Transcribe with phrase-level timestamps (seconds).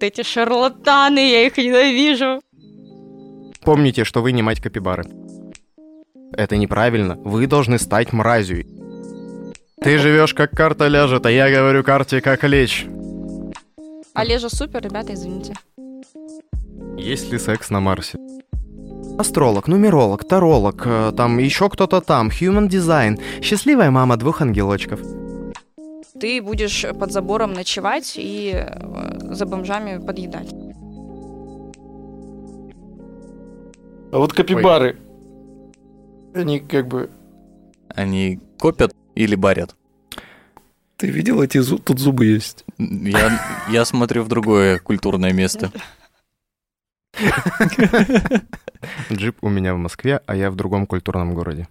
[0.00, 2.40] вот эти шарлатаны, я их ненавижу.
[3.62, 5.04] Помните, что вы не мать капибары.
[6.32, 7.16] Это неправильно.
[7.16, 8.64] Вы должны стать мразью.
[9.82, 12.86] Ты живешь как карта ляжет, а я говорю карте как лечь.
[14.14, 15.54] Олежа супер, ребята, извините.
[16.96, 18.18] Есть ли секс на Марсе?
[19.18, 25.00] Астролог, нумеролог, таролог, э, там еще кто-то там, human design, счастливая мама двух ангелочков.
[26.18, 30.52] Ты будешь под забором ночевать и э, за бомжами подъедать.
[34.12, 34.98] А вот капибары,
[36.34, 37.10] они как бы...
[37.88, 39.76] Они копят или барят?
[40.96, 41.82] Ты видел эти зубы?
[41.82, 42.64] Тут зубы есть.
[42.78, 45.72] Я, я смотрю в другое культурное место.
[49.12, 51.68] Джип у меня в Москве, а я в другом культурном городе.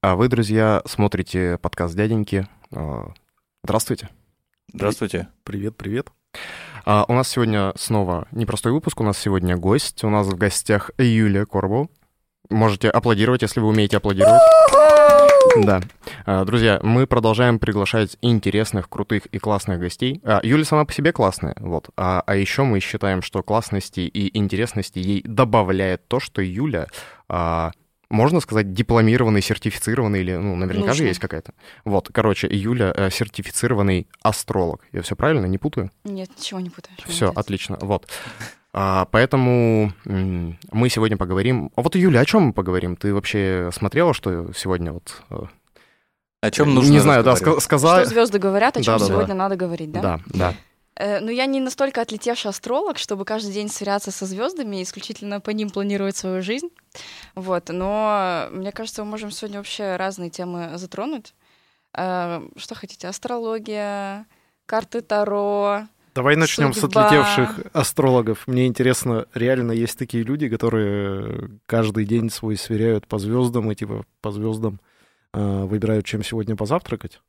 [0.00, 2.46] А вы, друзья, смотрите подкаст «Дяденьки».
[3.64, 4.10] Здравствуйте.
[4.74, 5.28] Здравствуйте.
[5.42, 6.08] Привет, привет.
[6.84, 10.04] А, У нас сегодня снова непростой выпуск, у нас сегодня гость.
[10.04, 11.90] У нас в гостях Юлия Корбу.
[12.50, 14.42] Можете аплодировать, если вы умеете аплодировать.
[15.64, 15.80] Да.
[16.26, 20.20] А, Друзья, мы продолжаем приглашать интересных, крутых и классных гостей.
[20.24, 21.88] А, Юля сама по себе классная, вот.
[21.96, 26.88] А, а еще мы считаем, что классности и интересности ей добавляет то, что Юля,
[27.30, 27.72] а,
[28.14, 31.08] можно сказать, дипломированный, сертифицированный, или, ну, наверняка же Нужно.
[31.08, 31.52] есть какая-то.
[31.84, 34.80] Вот, короче, Юля э, сертифицированный астролог.
[34.92, 35.90] Я все правильно, не путаю?
[36.04, 36.98] Нет, ничего не путаешь.
[37.06, 37.40] Все, молодец.
[37.40, 37.78] отлично.
[37.80, 38.08] Вот.
[38.72, 41.70] А, поэтому мы сегодня поговорим.
[41.76, 42.96] А вот, Юля, о чем мы поговорим?
[42.96, 45.22] Ты вообще смотрела, что сегодня вот...
[45.30, 45.36] э,
[46.40, 48.00] О чем нужно Не знаю, да, сказала...
[48.00, 49.12] Что звезды говорят, о чем Да-да-да.
[49.12, 50.00] сегодня надо говорить, да?
[50.00, 50.54] Да, да.
[50.96, 55.40] Э, ну, я не настолько отлетевший астролог, чтобы каждый день сверяться со звездами и исключительно
[55.40, 56.70] по ним планировать свою жизнь.
[57.34, 61.34] Вот, но мне кажется, мы можем сегодня вообще разные темы затронуть.
[61.96, 63.08] Э, что хотите?
[63.08, 64.26] Астрология,
[64.66, 65.82] карты Таро.
[66.14, 67.06] Давай начнем с Судьба.
[67.06, 68.46] отлетевших астрологов.
[68.46, 74.04] Мне интересно, реально есть такие люди, которые каждый день свой сверяют по звездам и типа
[74.20, 74.80] по звездам
[75.32, 77.20] э, выбирают, чем сегодня позавтракать?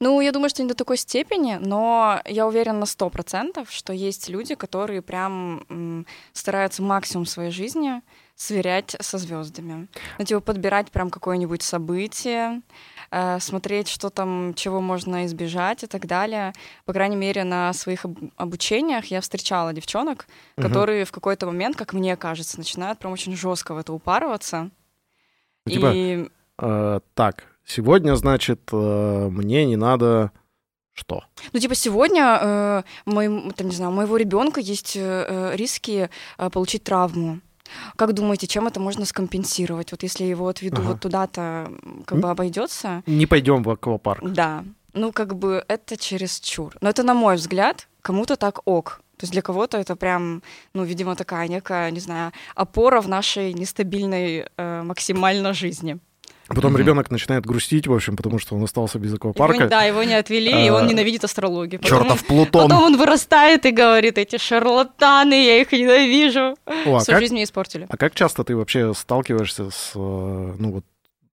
[0.00, 3.92] Ну, я думаю, что не до такой степени, но я уверена на сто процентов, что
[3.92, 8.02] есть люди, которые прям м, стараются максимум своей жизни
[8.34, 9.86] сверять со звездами.
[10.18, 12.62] Ну, типа, подбирать прям какое-нибудь событие,
[13.12, 16.52] э, смотреть, что там, чего можно избежать и так далее.
[16.84, 20.66] По крайней мере, на своих об- обучениях я встречала девчонок, Мгм.
[20.68, 24.70] которые в какой-то момент, как мне кажется, начинают прям очень жестко в это упарываться.
[25.66, 26.28] Ну, типа, И
[26.58, 30.30] э, так, сегодня, значит, э, мне не надо
[30.94, 31.24] что?
[31.52, 36.10] Ну, типа, сегодня э, моим- там, не знаю, у моего ребенка есть э, э, риски
[36.38, 37.40] э, получить травму.
[37.96, 39.92] Как думаете, чем это можно скомпенсировать?
[39.92, 40.88] Вот если его отведу Ага.
[40.90, 41.72] вот туда-то,
[42.04, 43.02] как бы обойдется?
[43.06, 44.22] Не пойдем в аквапарк.
[44.22, 44.64] Да.
[44.92, 46.74] Ну, как бы это чересчур.
[46.82, 49.00] Но это, на мой взгляд, кому-то так ок.
[49.16, 50.42] То есть для кого-то это прям,
[50.74, 55.98] ну, видимо, такая некая, не знаю, опора в нашей нестабильной э, максимально жизни.
[56.54, 56.80] Потом Мгм.
[56.80, 59.68] ребенок начинает грустить, в общем, потому что он остался без Его, аквапарка.
[59.68, 61.80] да, его не отвели, и он А, ненавидит астрологию.
[61.80, 62.68] Потом Чертов Плутон.
[62.68, 66.56] Потом он вырастает и говорит, эти шарлатаны, я их ненавижу.
[66.86, 67.86] О, а Всю как, жизнь мне испортили.
[67.88, 69.98] а как часто ты вообще сталкиваешься с, э,
[70.58, 70.84] ну, вот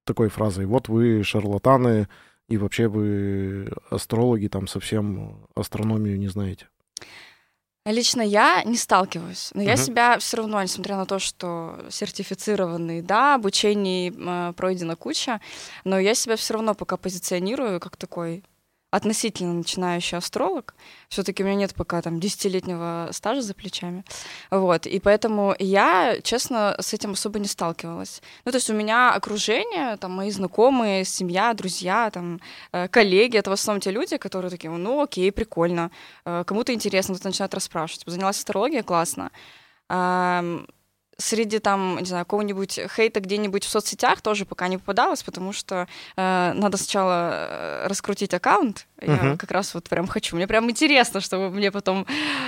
[0.06, 0.66] такой фразой?
[0.66, 2.08] Вот вы шарлатаны,
[2.48, 6.68] и вообще вы астрологи, там совсем астрономию не знаете.
[7.86, 9.84] Лично я не сталкиваюсь, но я Мгм.
[9.84, 15.40] себя все равно, несмотря на то, что сертифицированный, да, обучений э, пройдена куча,
[15.86, 18.44] но я себя все равно пока позиционирую как такой
[18.92, 20.74] относительно начинающий астролог.
[21.10, 24.04] Все-таки у меня нет пока там десятилетнего стажа за плечами.
[24.50, 24.88] Вот.
[24.88, 28.22] И поэтому я, честно, с этим особо не сталкивалась.
[28.46, 32.40] Ну, то есть у меня окружение, там, мои знакомые, семья, друзья, там,
[32.72, 35.92] э, коллеги, это в основном те люди, которые такие, ну, окей, прикольно,
[36.26, 38.04] э, кому-то интересно, кто-то начинает расспрашивать.
[38.08, 39.32] Занялась астрологией, классно.
[41.22, 45.86] Среди там, не знаю, какого-нибудь хейта где-нибудь в соцсетях тоже пока не попадалось, потому что
[46.16, 48.88] э, надо сначала э, раскрутить аккаунт.
[49.02, 49.38] Я Мгм.
[49.38, 50.38] как раз вот прям хочу.
[50.38, 52.08] Мне прям интересно, чтобы мне потом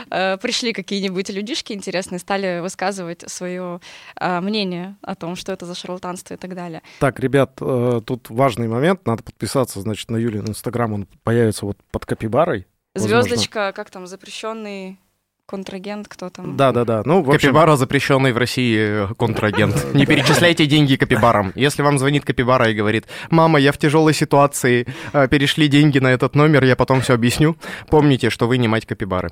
[0.10, 3.80] э, пришли какие-нибудь людишки интересные, стали высказывать свое
[4.20, 6.82] мнение о том, что это за шарлатанство и так далее.
[7.00, 9.06] Так, ребят, э, тут важный момент.
[9.06, 10.94] Надо подписаться, значит, на Юлин Инстаграм.
[10.94, 12.68] Он появится вот под капибарой.
[12.96, 13.22] Возможно.
[13.24, 15.00] Звездочка, как там, запрещенный
[15.46, 16.56] контрагент, кто там?
[16.56, 17.04] Да-да-да.
[17.06, 19.88] Ну, в общем, Капибара запрещенный в России э, контрагент.
[19.94, 21.52] Не перечисляйте деньги капибарам.
[21.56, 26.08] Если вам звонит капибара и говорит, мама, я в тяжелой ситуации, э, перешли деньги на
[26.08, 27.58] этот номер, я потом все объясню.
[27.90, 29.32] Помните, что вы не мать капибары.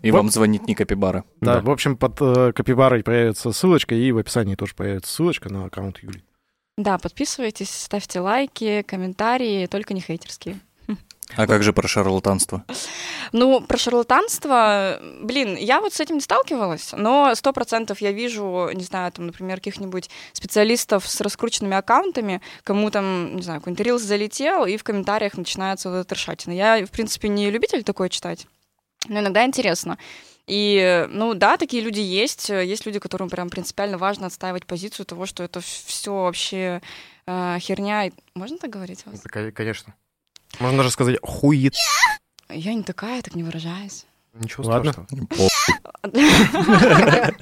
[0.00, 0.18] И Вот.
[0.18, 1.24] вам звонит не капибара.
[1.40, 1.60] да, Да.
[1.60, 5.98] в общем, под э, капибарой появится ссылочка, и в описании тоже появится ссылочка на аккаунт
[6.02, 6.22] Юли.
[6.76, 10.60] Да, подписывайтесь, ставьте лайки, комментарии, только не хейтерские.
[11.36, 12.64] А как же про шарлатанство?
[13.32, 18.70] Ну, про шарлатанство, блин, я вот с этим не сталкивалась, но сто процентов я вижу,
[18.72, 24.02] не знаю, там, например, каких-нибудь специалистов с раскрученными аккаунтами, кому там, не знаю, какой-нибудь рилс
[24.02, 26.52] залетел, и в комментариях начинается вот эта трешатина.
[26.52, 28.46] Я, в принципе, не любитель такое читать,
[29.06, 29.98] но иногда интересно.
[30.46, 32.48] И, ну да, такие люди есть.
[32.48, 36.80] Есть люди, которым прям принципиально важно отстаивать позицию того, что это все вообще
[37.26, 38.10] э, херня.
[38.34, 39.04] Можно так говорить?
[39.04, 39.20] вас?
[39.54, 39.94] Конечно.
[40.60, 41.74] Можно даже сказать хует.
[42.48, 44.06] Я не такая, так не выражаюсь.
[44.34, 44.92] Ничего Ладно.
[44.92, 45.48] страшного.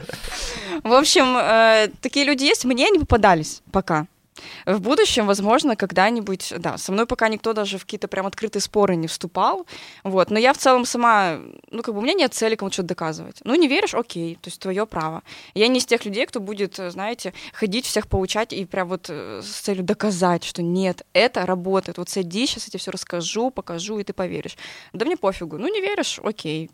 [0.82, 4.06] В общем, э, такие люди есть, мне не попадались пока.
[4.64, 8.96] В будущем, возможно, когда-нибудь, да, со мной пока никто даже в какие-то прям открытые споры
[8.96, 9.66] не вступал,
[10.04, 11.38] вот, но я в целом сама,
[11.70, 13.40] ну, как бы у меня нет цели кому-то что-то доказывать.
[13.44, 15.22] Ну, не веришь, окей, то есть твое право.
[15.54, 19.40] Я не из тех людей, кто будет, знаете, ходить всех поучать и прям вот э,
[19.42, 23.98] с целью доказать, что нет, это работает, вот сади, сейчас я тебе все расскажу, покажу,
[23.98, 24.56] и ты поверишь.
[24.92, 26.70] Да мне пофигу, ну, не веришь, окей.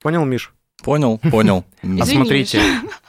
[0.00, 0.55] Понял, Миш?
[0.82, 1.64] Понял, понял.
[1.82, 2.60] А смотрите,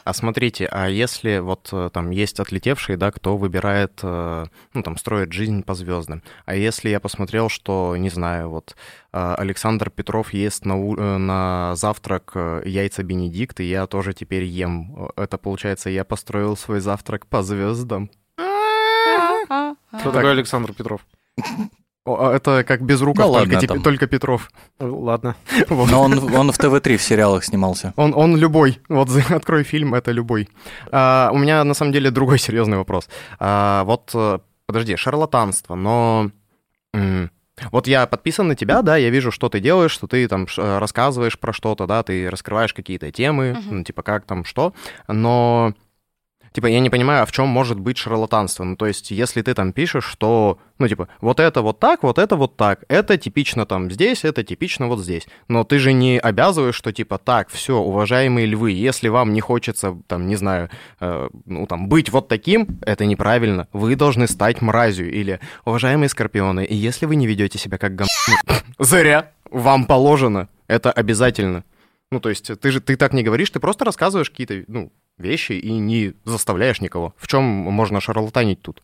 [0.03, 4.97] а смотрите, а если вот э, там есть отлетевшие, да, кто выбирает, э, ну там
[4.97, 8.75] строит жизнь по звездам, а если я посмотрел, что, не знаю, вот
[9.13, 12.31] э, Александр Петров ест на, у- на завтрак
[12.65, 18.09] яйца Бенедикт, и я тоже теперь ем, это получается, я построил свой завтрак по звездам.
[19.99, 21.05] Кто такой Александр Петров?
[22.15, 23.81] А Это как без рук, Да только, ладно там.
[23.83, 24.49] только Петров.
[24.79, 25.35] Э, Ладно.
[25.69, 25.89] Вот.
[25.91, 27.93] Но он, он в ТВ-3 в сериалах снимался.
[27.97, 28.79] Он, он любой.
[28.89, 30.49] Вот открой фильм, это любой.
[30.91, 33.09] А, у меня на самом деле другой серьезный вопрос.
[33.39, 36.31] А, вот, э, подожди, шарлатанство, но...
[37.71, 41.39] Вот я подписан на тебя, да, я вижу, что ты делаешь, что ты там рассказываешь
[41.39, 43.77] про что-то, да, ты раскрываешь какие-то темы, Мгм.
[43.79, 44.73] ну, типа как там что,
[45.07, 45.73] но
[46.53, 48.63] типа я не понимаю, а в чем может быть шарлатанство.
[48.63, 52.17] Ну, то есть, если ты там пишешь, что, ну, типа, вот это вот так, вот
[52.17, 55.27] это вот так, это типично там здесь, это типично вот здесь.
[55.47, 59.97] Но ты же не обязываешь, что типа, так, все, уважаемые львы, если вам не хочется,
[60.07, 63.67] там, не знаю, э, ну, там, быть вот таким, это неправильно.
[63.73, 65.11] Вы должны стать мразью.
[65.11, 68.07] Или, уважаемые скорпионы, и если вы не ведете себя как гам...
[68.79, 69.31] Зря.
[69.49, 70.49] Вам положено.
[70.67, 71.63] Это обязательно.
[72.11, 75.53] Ну, то есть, ты же ты так не говоришь, ты просто рассказываешь какие-то, ну, вещи
[75.53, 77.13] и не заставляешь никого.
[77.17, 78.81] В чем можно шарлатанить тут?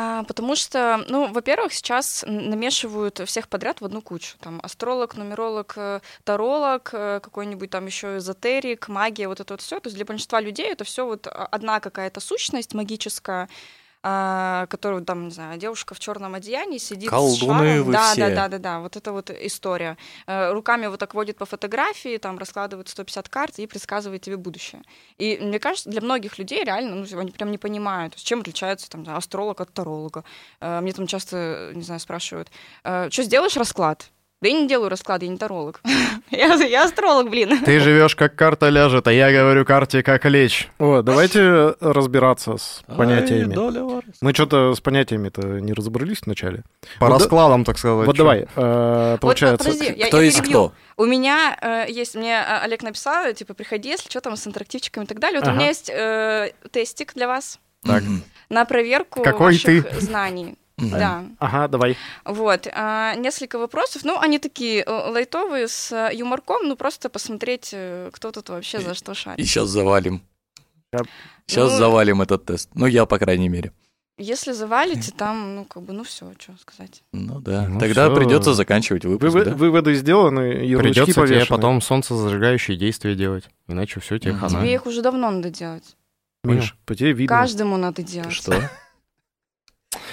[0.00, 4.36] А, потому что, ну, во-первых, сейчас намешивают всех подряд в одну кучу.
[4.38, 9.80] Там астролог, нумеролог, э, таролог, э, какой-нибудь там еще эзотерик, магия, вот это вот все.
[9.80, 13.48] То есть для большинства людей это все вот а, одна какая-то сущность магическая,
[14.02, 17.82] а, которую там, не знаю, девушка в черном одеянии сидит с Колдуны шаром.
[17.84, 18.20] вы да, все.
[18.20, 19.96] да, да, да, да, вот это вот история.
[20.26, 24.82] Э, Руками вот так водит по фотографии, там раскладывает 150 карт и предсказывает тебе будущее.
[25.18, 28.88] И мне кажется, для многих людей реально, ну, они прям не понимают, с чем отличается
[28.88, 30.24] там, астролог от таролога.
[30.60, 32.50] Э, Мне там часто, не знаю, спрашивают,
[32.82, 34.10] что сделаешь расклад?
[34.40, 35.80] Да я не делаю расклады, я не таролог.
[36.30, 37.58] я, я астролог, блин.
[37.64, 40.68] Ты живешь как карта ляжет, а я говорю карте как лечь.
[40.78, 43.56] О, давайте разбираться с понятиями.
[44.20, 46.62] Мы что-то с понятиями-то не разобрались вначале.
[47.00, 48.06] По Вот да- раскладам, так сказать.
[48.06, 48.22] Вот чё.
[48.22, 49.64] давай, э, Вот, получается...
[49.64, 50.68] подожди, я, Кто я есть перебью.
[50.68, 51.02] кто?
[51.02, 55.02] У меня э, есть, мне э, Олег написал, типа, приходи, если что там с интерактивчиками
[55.04, 55.40] и так далее.
[55.40, 55.58] Вот у Ага.
[55.58, 58.04] меня есть э, тестик для вас Так.
[58.50, 60.00] На проверку Какой ваших ты?
[60.00, 60.56] знаний.
[60.78, 60.90] Мгм.
[60.90, 61.24] Да.
[61.38, 61.96] Ага, давай.
[62.24, 64.02] Вот, а, несколько вопросов.
[64.04, 68.80] Ну, они такие э, лайтовые, с э, юморком, ну, просто посмотреть, э, кто тут вообще
[68.80, 69.46] за что И шарит.
[69.46, 70.22] сейчас завалим.
[70.92, 71.00] Я-
[71.46, 72.70] Сейчас Ну, завалим этот тест.
[72.74, 73.72] Ну, я, по крайней мере.
[74.20, 77.02] Если завалите, там, ну, как бы, ну, все, что сказать.
[77.12, 77.66] Ну да.
[77.68, 79.54] Ну Тогда придется заканчивать выпуск, Вывы- да?
[79.54, 81.46] Выводы сделаны, ярлычки Придется тебе повешены.
[81.56, 83.48] потом солнцезажигающие действия делать.
[83.68, 84.60] Иначе все тебе хана.
[84.60, 85.96] Тебе их уже давно надо делать.
[86.44, 87.36] Миш, по тебе видно.
[87.36, 88.32] Каждому надо делать.
[88.32, 88.60] Что?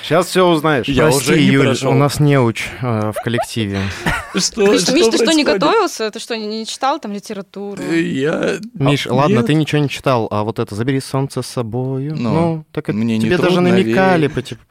[0.05, 0.87] Сейчас все узнаешь.
[0.87, 1.89] Я Прости, уже не Юль, прошел.
[1.91, 3.79] у нас неуч э, в коллективе.
[4.35, 4.71] Что?
[4.71, 6.11] Миш, ты, Миш, ты что, не готовился?
[6.11, 7.81] Ты что, не, не читал там литературу?
[7.81, 8.57] Э, Я...
[8.75, 12.15] Миш, А, ладно, ты ничего не читал, а вот это «Забери солнце с собою».
[12.15, 14.21] Ну, Ну, так не тебе даже намекали.
[14.27, 14.33] верить.
[14.35, 14.61] по типу-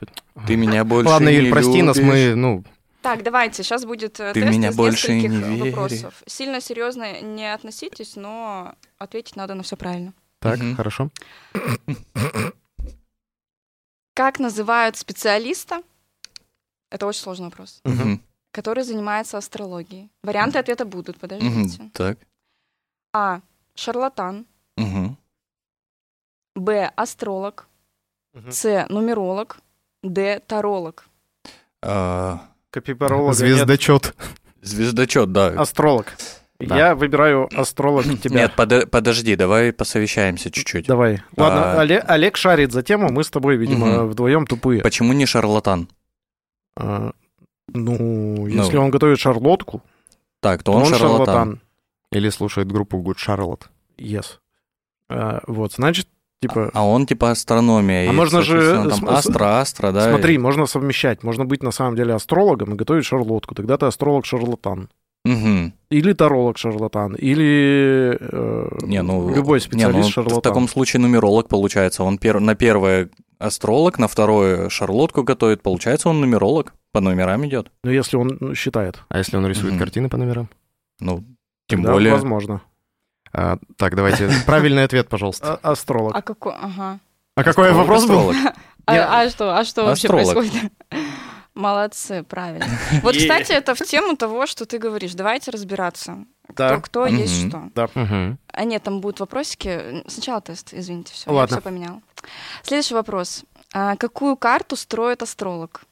[0.47, 2.63] Ты меня больше Ладно, не Юль, прости нас, мы, ну,
[3.03, 5.65] Так, давайте, сейчас будет э, Ты тест меня из больше не нескольких веришь.
[5.75, 6.15] вопросов.
[6.27, 10.13] Сильно серьезно не относитесь, но ответить надо на все правильно.
[10.39, 10.77] так, Мгм.
[10.77, 11.11] хорошо.
[14.15, 15.83] Как называют специалиста?
[16.91, 17.81] Это очень сложный вопрос.
[17.85, 18.23] Мгм.
[18.53, 20.11] Который занимается астрологией.
[20.23, 21.91] Варианты ответа будут, подождите.
[21.93, 22.19] Так.
[23.13, 23.41] А.
[23.75, 24.47] Шарлатан.
[24.77, 25.19] Мгм.
[26.55, 26.93] Б.
[26.97, 27.67] Астролог.
[28.33, 28.53] Мгм.
[28.53, 28.87] С.
[28.89, 29.59] Нумеролог.
[30.05, 30.41] Д.
[30.47, 31.09] Таролог.
[31.83, 33.35] А, нет.
[33.35, 34.15] Звездочет.
[34.63, 35.49] Звездочет, да.
[35.61, 36.17] Астролог.
[36.61, 36.77] Да.
[36.77, 38.43] Я выбираю астролог тебя.
[38.43, 40.87] Нет, пода- подожди, давай посовещаемся чуть-чуть.
[40.87, 41.21] Давай.
[41.37, 41.83] Ладно, А.
[41.85, 44.07] Оле- Олег шарит за тему, мы с тобой, видимо, Мгм.
[44.09, 44.83] вдвоем тупые.
[44.83, 45.89] Почему не шарлатан?
[46.77, 47.13] А,
[47.73, 49.83] Ну, если он готовит шарлотку,
[50.41, 51.25] Так, то то он, он шарлатан.
[51.27, 51.61] шарлатан.
[52.13, 53.63] Или слушает группу Good Charlotte.
[53.99, 54.39] Yes.
[55.09, 56.07] А, вот, значит,
[56.43, 56.71] типа...
[56.75, 58.09] А он типа астрономия.
[58.09, 60.11] А и, можно же там астра, астра, да?
[60.11, 61.23] Смотри, можно совмещать.
[61.23, 63.55] Можно быть на самом деле астрологом и готовить шарлотку.
[63.55, 64.89] Тогда ты астролог-шарлатан.
[65.25, 65.73] Мгм.
[65.91, 67.15] Или таролог-шарлатан.
[67.15, 72.05] Или э, Не, ну, любой не, ну, в таком случае нумеролог получается.
[72.05, 75.63] Он пер- на первое астролог, на второе шарлотку готовит.
[75.63, 76.75] Получается, он нумеролог.
[76.93, 77.73] По номерам идет.
[77.83, 79.03] Ну, если он ну, считает.
[79.09, 79.79] А если он рисует Мгм.
[79.81, 80.49] картины по номерам?
[81.01, 81.25] Ну,
[81.69, 82.13] тем Тогда более.
[82.13, 82.61] Возможно.
[83.33, 84.29] А, так, давайте.
[84.47, 85.59] Правильный ответ, пожалуйста.
[85.63, 86.15] А- астролог.
[86.15, 86.53] А какой?
[86.55, 87.01] Ага.
[87.37, 88.31] А какой Астролог, вопрос был?
[88.31, 88.55] астролог.
[88.87, 90.53] А, а что, а что вообще происходит?
[91.55, 92.67] Молодцы, правильно.
[93.03, 95.15] Вот, кстати, это в тему того, что ты говоришь.
[95.15, 96.25] Давайте разбираться.
[96.45, 96.81] Кто, Да.
[96.81, 97.71] кто есть что.
[97.95, 98.39] Мгм.
[98.49, 100.03] А нет, там будут вопросики.
[100.09, 101.31] Сначала тест, извините, все.
[101.31, 101.55] Ладно.
[101.55, 102.03] Я все поменяла.
[102.63, 103.45] Следующий вопрос.
[103.73, 105.83] А, какую карту строит астролог?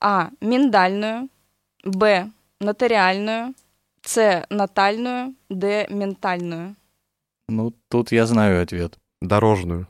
[0.00, 0.30] А.
[0.40, 1.28] Миндальную.
[1.84, 2.30] Б.
[2.60, 3.54] Нотариальную.
[4.04, 4.44] С.
[4.50, 5.34] Натальную.
[5.48, 5.86] Д.
[5.88, 6.74] Ментальную.
[7.48, 8.98] Ну, тут я знаю ответ.
[9.22, 9.86] Дорожную.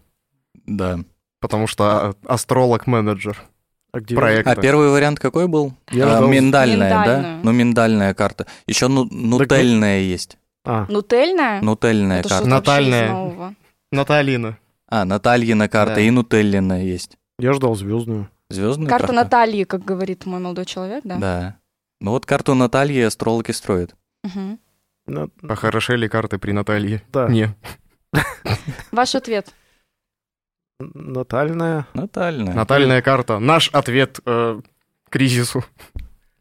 [0.67, 0.99] Да.
[1.41, 3.43] Потому что а, астролог-менеджер
[3.95, 4.15] А где?
[4.17, 4.51] проекта.
[4.53, 5.73] А первый вариант какой был?
[5.93, 7.41] Я А, ждал- миндальная, да?
[7.43, 8.47] Ну, миндальная карта.
[8.67, 10.37] Еще ну, нутельная есть.
[10.65, 11.61] А, Нутельная?
[11.61, 12.49] Нутельная Это карта.
[12.49, 13.55] Натальная.
[13.93, 14.59] Наталина.
[14.89, 16.01] А, Натальина карта Да.
[16.01, 17.17] и нутеллина есть.
[17.39, 18.29] я ждал звездную.
[18.51, 19.23] Звездная Карта карта?
[19.23, 21.17] Натальи, как говорит мой молодой человек, да?
[21.17, 21.57] Да.
[22.01, 23.95] Ну вот карту Натальи астрологи строят.
[24.23, 24.59] Мгм.
[25.07, 27.03] На- Похорошели карты при Наталье.
[27.13, 27.29] Да.
[27.29, 27.55] Не.
[28.93, 29.53] Ваш ответ.
[30.79, 31.87] Натальная.
[31.95, 32.55] Натальная.
[32.55, 33.39] Натальная карта.
[33.39, 34.61] Наш ответ э,
[35.09, 35.65] кризису.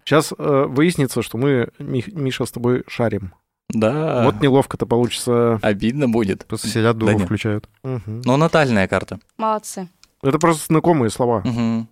[0.03, 3.33] Сейчас э, выяснится, что мы, Ми- Миша, с тобой шарим.
[3.69, 4.23] Да.
[4.25, 5.59] Вот неловко-то получится.
[5.61, 6.45] Обидно будет.
[6.45, 7.25] Просто сидят, Да дуру нет.
[7.25, 7.69] включают.
[7.83, 8.21] Мгм.
[8.25, 9.19] Но натальная карта.
[9.37, 9.87] Молодцы.
[10.21, 11.41] Это просто знакомые слова.
[11.45, 11.87] Мгм.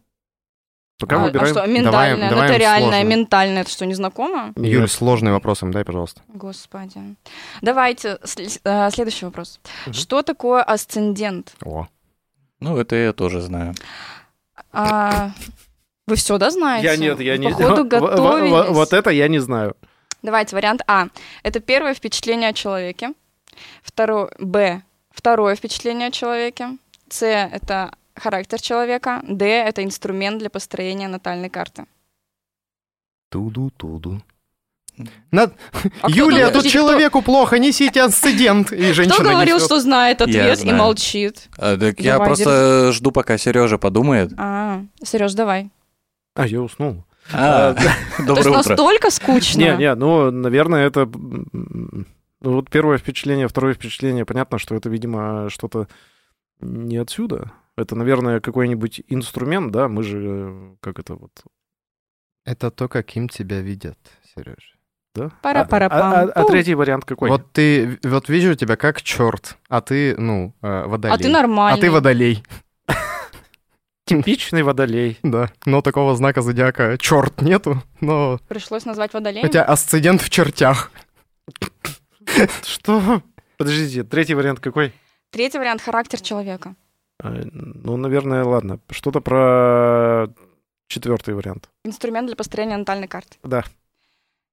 [1.00, 1.54] Пока а, а выбираем.
[1.54, 3.10] что, миндальная, давай им нотариальная, сложно.
[3.10, 4.54] ментальная, это что, не знакомо?
[4.56, 4.72] Нет.
[4.74, 6.22] Юль, сложный вопросом, дай, пожалуйста.
[6.28, 7.00] Господи.
[7.64, 9.60] Давайте, сл- э, следующий вопрос.
[9.86, 9.94] Мгм.
[9.94, 11.56] Что такое асцендент?
[11.64, 11.88] О.
[12.62, 13.74] Ну, это я тоже знаю.
[14.72, 15.32] А,
[16.08, 16.86] вы все, да, знаете?
[16.88, 18.70] Я нет, я не во- готовились.
[18.70, 19.76] Вот это я не знаю.
[20.22, 21.08] Давайте, вариант А.
[21.44, 23.14] Это первое впечатление о человеке.
[23.82, 24.84] Второе, Б.
[25.10, 26.78] Второе впечатление о человеке.
[27.10, 27.24] С.
[27.26, 29.22] Это характер человека.
[29.28, 29.46] Д.
[29.46, 31.86] Это инструмент для построения натальной карты.
[33.30, 34.22] Туду-туду.
[35.32, 35.52] На-
[36.02, 38.72] А Юлия, тут- тут кто- человеку плохо, несите инцидент.
[38.72, 39.66] И женщина Кто говорил, несет.
[39.68, 40.78] что знает Я ответ и знаю.
[40.78, 41.50] молчит?
[41.58, 44.32] А, так я Давай, просто жду, пока Сережа подумает.
[44.38, 45.72] А, Сереж, давай.
[46.36, 47.04] А, я уснул.
[47.34, 48.70] А, То есть доброе утро.
[48.70, 49.60] настолько скучно.
[49.60, 51.06] Не, не, ну, наверное, это...
[52.44, 55.88] Ну, вот первое впечатление, второе впечатление, понятно, что это, видимо, что-то
[56.60, 57.52] не отсюда.
[57.78, 59.88] Это, наверное, какой-нибудь инструмент, да?
[59.88, 61.32] Мы же, э, как это вот...
[62.44, 63.98] Это то, каким тебя видят,
[64.36, 64.76] Сереж.
[65.14, 65.30] Да?
[65.42, 66.00] Пара-пара-пам.
[66.14, 66.48] А, а- а Пу.
[66.48, 67.30] третий вариант какой?
[67.30, 71.14] Вот ты, вот вижу тебя как черт, а ты, ну, э, водолей.
[71.16, 71.78] А ты нормальный.
[71.78, 72.44] А ты водолей.
[74.06, 75.20] Типичный водолей.
[75.24, 79.46] Да, но такого знака зодиака черт нету, но Пришлось назвать водолеем.
[79.46, 80.92] хотя асцендент в чертях.
[82.64, 83.22] Что?
[83.58, 84.94] Подождите, третий вариант какой?
[85.32, 86.76] Третий вариант— характер человека.
[87.22, 88.80] А, Ну, наверное, ладно.
[88.90, 90.28] Что-то про
[90.88, 91.70] четвертый вариант.
[91.86, 93.38] Инструмент для построения натальной карты.
[93.44, 93.64] Да.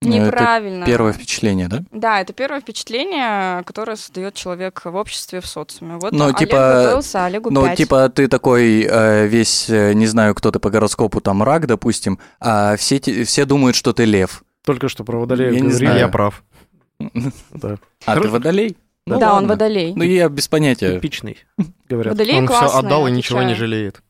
[0.00, 0.87] Ну, это Неправильно.
[0.87, 1.83] Первое впечатление, да?
[1.90, 5.97] Да, это первое впечатление, которое создает человек в обществе, в социуме.
[5.97, 10.37] Вот Ну, Олег типа- готовился, Олегу Ну, типа, ты такой э, весь, э, не знаю,
[10.37, 14.45] кто ты по гороскопу, там, рак, допустим, а все, все думают, что ты лев.
[14.64, 15.99] Только что про водолея Я не знаю.
[15.99, 16.45] Я прав.
[17.50, 17.78] Да.
[18.07, 18.76] А ты водолей?
[19.07, 19.95] Ну, да, он водолей.
[19.97, 20.95] Ну, я без понятия.
[20.95, 21.38] Типичный,
[21.88, 22.12] говорят.
[22.12, 24.02] Водолей Он все отдал и ничего не жалеет.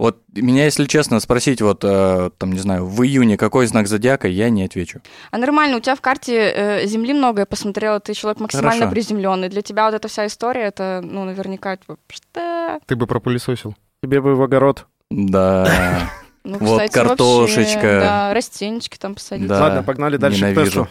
[0.00, 4.28] Вот меня, если честно, спросить, вот, э, там, не знаю, в июне какой знак зодиака,
[4.28, 5.02] я не отвечу.
[5.30, 8.92] А нормально, у тебя в карте э, Земли много, я посмотрела, ты человек максимально Хорошо.
[8.92, 9.50] приземленный.
[9.50, 12.80] Для тебя вот эта вся история, это, ну, наверняка, типа, что?
[12.86, 13.74] Ты бы пропылесосил.
[14.02, 14.86] Тебе бы в огород.
[15.10, 15.68] Да.
[16.42, 17.74] Ну, Вот кстати, картошечка.
[17.74, 19.46] вообще, да, растенечки там посадить.
[19.46, 19.60] Да.
[19.60, 20.88] Ладно, погнали дальше к тесту.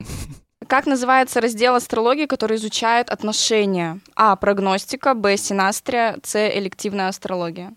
[0.66, 4.00] Как называется раздел астрологии, который изучает отношения?
[4.14, 4.34] А.
[4.36, 5.36] Прогностика, Б.
[5.36, 6.48] Синастрия, С.
[6.58, 7.74] Элективная астрология.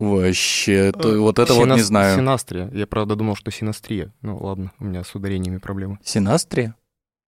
[0.00, 2.16] Вообще, то- вот это вот не знаю.
[2.16, 2.68] Синастрия.
[2.72, 4.12] Я, правда, думал, что синастрия.
[4.22, 5.98] Ну, ладно, у меня с ударениями проблемы.
[6.02, 6.74] Синастрия?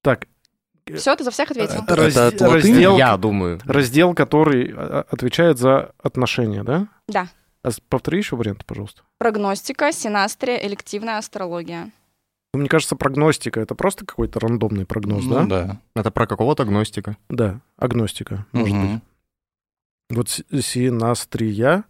[0.01, 0.27] Так,
[0.95, 1.83] Все, ты за всех ответил?
[1.83, 2.53] Это Раз- от латыни?
[2.73, 3.59] раздел, Я думаю.
[3.65, 6.87] раздел, который а, отвечает за отношения, да?
[7.07, 7.27] Да.
[7.63, 9.03] А повтори еще варианты, пожалуйста.
[9.19, 11.91] Прогностика, синастрия, элективная астрология.
[12.53, 15.45] Ну, Мне кажется, прогностика это просто какой-то рандомный прогноз, Ну да?
[15.45, 15.77] да.
[15.95, 17.15] Это про какого-то гностика.
[17.29, 18.93] Да, агностика, может Мгм.
[18.93, 19.01] быть.
[20.17, 20.29] Вот
[20.63, 21.83] синастрия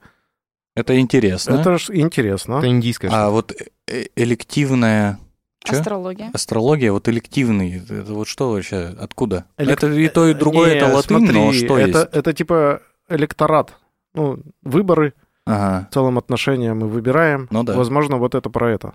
[0.76, 1.56] Это интересно.
[1.56, 2.56] Это ж интересно.
[2.60, 5.20] Это индийская А вот э- э- элективная
[5.64, 5.78] Чё?
[5.78, 6.32] Астрология.
[6.34, 9.46] астрология, вот элективный, это вот что вообще, откуда?
[9.58, 12.10] Элек- Это и то, и другое, Не, это латынь, но смотри, что это, есть?
[12.14, 13.74] Это типа электорат.
[14.14, 15.14] Ну, выборы
[15.46, 15.88] Ага.
[15.90, 17.48] в целом отношения мы выбираем.
[17.52, 17.76] Ну да.
[17.78, 18.94] Возможно, вот это про это.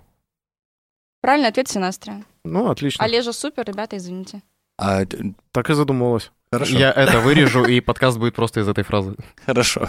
[1.21, 2.23] Правильный ответ Синастрия.
[2.43, 3.03] Ну, отлично.
[3.05, 4.41] Олежа супер, ребята, извините.
[4.77, 5.05] А,
[5.51, 6.31] Так и задумалась.
[6.51, 9.15] хорошо, Я это вырежу, и подкаст будет просто из этой фразы.
[9.45, 9.87] хорошо.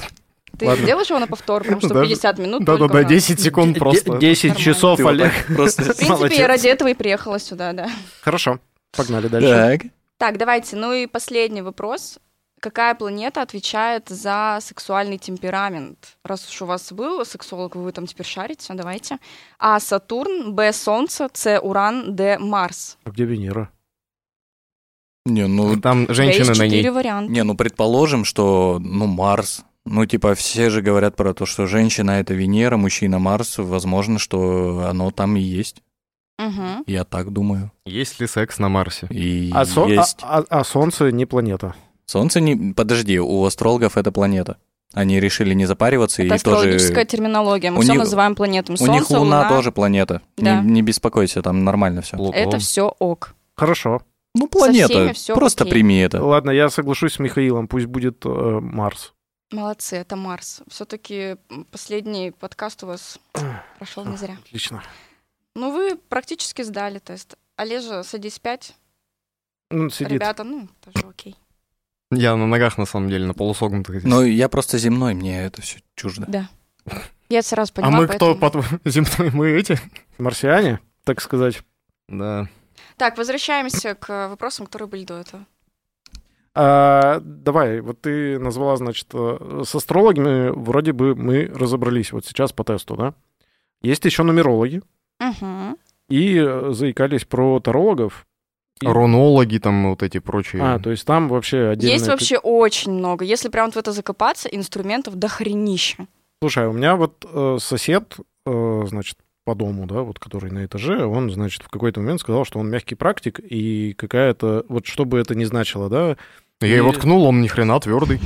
[0.56, 0.82] Ты Ладно.
[0.84, 2.02] сделаешь его на повтор, потому что Да.
[2.02, 3.10] 50 минут Да-да-да, только у нас.
[3.10, 4.16] 10 секунд просто.
[4.18, 4.64] 10 Нормально.
[4.64, 5.32] часов, Олег.
[5.54, 5.82] просто...
[5.94, 7.90] В принципе, я ради этого и приехала сюда, да.
[8.22, 8.58] Хорошо,
[8.96, 9.48] погнали дальше.
[9.48, 9.90] Так.
[10.16, 12.18] Так, давайте, ну и последний вопрос.
[12.60, 16.16] Какая планета отвечает за сексуальный темперамент?
[16.24, 19.18] Раз уж у вас был сексолог, вы там теперь шарите, давайте.
[19.60, 22.98] А Сатурн, Б Солнце, С Уран, Д Марс.
[23.04, 23.70] А где Венера?
[25.24, 26.88] Не, ну, Там женщины на ней.
[26.88, 27.30] варианта.
[27.30, 32.10] не, ну, предположим, что, ну, Марс, ну, типа, все же говорят про то, что женщина—
[32.20, 35.82] это Венера, мужчина— Марс, возможно, что оно там и есть.
[36.38, 36.84] Мгм.
[36.86, 37.72] Я так думаю.
[37.84, 39.06] Есть ли секс на Марсе?
[39.10, 40.18] И А, со- а- есть.
[40.22, 41.74] а- а Солнце не планета.
[42.06, 42.72] Солнце не...
[42.74, 44.56] Подожди, у астрологов это планета.
[44.94, 46.56] Они решили не запариваться Это и тоже...
[46.56, 47.70] астрологическая терминология.
[47.70, 48.76] Мы У все них- называем планетами.
[48.76, 50.22] У Солнце, них Луна, тоже планета.
[50.36, 50.60] Да.
[50.62, 52.16] Не, не беспокойся, там нормально все.
[52.16, 52.40] Плутон.
[52.40, 53.34] Это все ок.
[53.56, 54.00] Хорошо.
[54.34, 55.34] Ну, всеми планета.
[55.34, 55.72] Просто окей.
[55.72, 56.22] прими это.
[56.24, 58.28] Ладно, я соглашусь с Михаилом, пусть будет э,
[58.62, 59.12] Марс.
[59.50, 60.60] Молодцы, это Марс.
[60.68, 61.36] Все-таки
[61.70, 63.18] последний подкаст у вас
[63.78, 64.36] прошел не зря.
[64.44, 64.82] Отлично.
[65.54, 67.36] Ну, вы практически сдали тест.
[67.56, 68.74] Олежа, садись 5.
[69.70, 70.12] Ну, сидит.
[70.12, 71.36] Ребята, ну, тоже окей.
[72.10, 74.04] Я на ногах, на самом деле, на полусогнутых.
[74.04, 76.26] Но я просто земной, мне это все чуждо.
[76.28, 76.48] Да.
[77.28, 77.96] Я сразу а поняла.
[77.98, 79.30] мы кто, поэтому- по земной?
[79.30, 79.78] Мы эти?
[80.18, 81.62] Марсиане, так сказать.
[82.08, 82.48] Да.
[82.96, 85.46] Так, возвращаемся к вопросам, которые были до этого.
[86.60, 92.52] А, давай, вот ты назвала, значит, э, с астрологами вроде бы мы разобрались вот сейчас
[92.52, 93.14] по тесту, да?
[93.80, 94.82] Есть еще нумерологи,
[95.20, 95.76] Мгм.
[96.08, 98.26] и э, заикались про тарологов.
[98.80, 100.60] И- Рунологи там вот эти прочие.
[100.62, 101.92] А, то есть там вообще отдельно...
[101.92, 103.24] Есть вообще очень много.
[103.24, 106.06] Если прям вот в это закопаться, инструментов дохренища.
[106.42, 108.16] Слушай, а у меня вот э, сосед,
[108.46, 112.44] э, значит, по дому, да, вот который на этаже, он, значит, в какой-то момент сказал,
[112.44, 116.16] что он мягкий практик, и какая-то, вот что бы это ни значило, да,
[116.60, 118.20] Я его и- ткнул, он ни хрена твердый.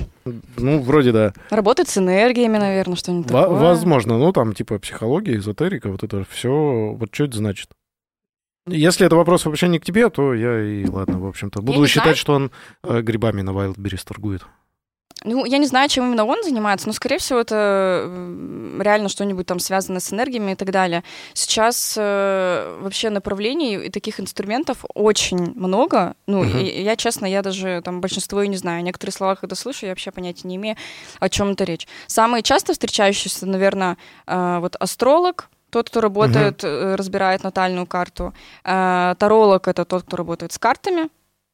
[0.56, 1.32] ну, вроде да.
[1.50, 3.58] Работает с энергиями, наверное, что-нибудь Во- такое.
[3.60, 7.70] Возможно, ну там типа психология, эзотерика, вот это все, вот что это значит?
[8.66, 11.60] Если это вопрос вообще не к тебе, то я и ладно, в общем-то.
[11.60, 12.16] Буду считать, знаю.
[12.16, 12.50] что он
[12.84, 14.46] э, грибами на Wildberries торгует.
[15.24, 18.10] Ну, я не знаю, чем именно он занимается, но, скорее всего, это
[18.80, 21.04] реально что-нибудь там связано с энергиями и так далее.
[21.34, 26.14] Сейчас э, вообще направлений и таких инструментов очень много.
[26.26, 26.58] Ну, Мгм.
[26.58, 28.82] и, я, честно, я даже там большинство и не знаю.
[28.82, 30.76] Некоторые слова, когда слышу, я вообще понятия не имею,
[31.20, 31.86] о чем это речь.
[32.06, 33.96] Самые часто встречающиеся, наверное,
[34.26, 38.34] э, вот астролог, тот, кто работает, э, разбирает натальную карту.
[38.64, 41.08] Э, таролог— это тот, кто работает с картами,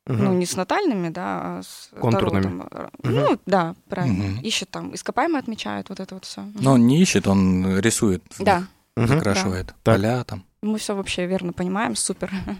[0.09, 0.25] Мгм.
[0.25, 2.65] ну, не с натальными, да, а с Контурными.
[2.73, 4.25] Э, Ну, да, правильно.
[4.25, 4.41] Мгм.
[4.41, 6.45] Ищет там, ископаемые отмечают, вот это вот все.
[6.55, 8.65] Но он не ищет, он рисует, Да,
[8.97, 9.07] Мгм.
[9.07, 10.45] закрашивает поля там.
[10.63, 12.31] мы все вообще верно понимаем, супер.
[12.33, 12.59] Мгм.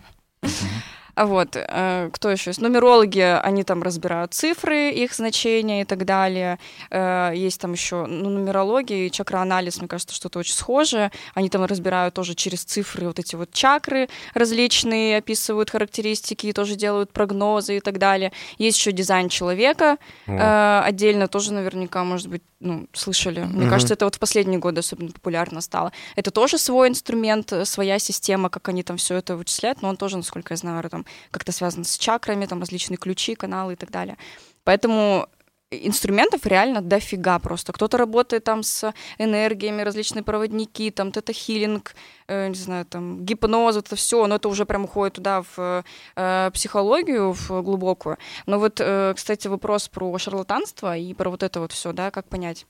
[1.19, 2.61] А вот, э, кто еще есть?
[2.61, 6.61] Нумерологи, они там разбирают цифры, их значения и так далее.
[6.91, 11.11] Э, есть там еще ну, нумерология и чакроанализ, мне кажется, что-то очень схожее.
[11.35, 17.13] Они там разбирают тоже через цифры вот эти вот чакры различные, описывают характеристики, тоже делают
[17.13, 18.31] прогнозы и так далее.
[18.59, 19.99] Есть еще дизайн человека.
[20.29, 23.41] Э, отдельно тоже наверняка, может быть, ну, слышали.
[23.41, 23.71] Мне Мгм.
[23.71, 25.93] кажется, это вот в последние годы особенно популярно стало.
[26.17, 29.97] Это тоже свой инструмент, э, своя система, как они там все это вычисляют, но он
[29.97, 33.91] тоже, насколько я знаю, там как-то связан с чакрами, там различные ключи, каналы и так
[33.91, 34.17] далее.
[34.65, 35.29] Поэтому
[35.71, 37.73] инструментов реально дофига просто.
[37.73, 41.95] Кто-то работает там с энергиями, различные проводники, там тета-хилинг,
[42.27, 45.85] э, не знаю, там гипноз, это все, но это уже прям уходит туда в
[46.17, 48.19] э, психологию, в глубокую.
[48.47, 52.29] Но вот, э, кстати, вопрос про шарлатанство и про вот это вот все, да, как
[52.29, 52.67] понять.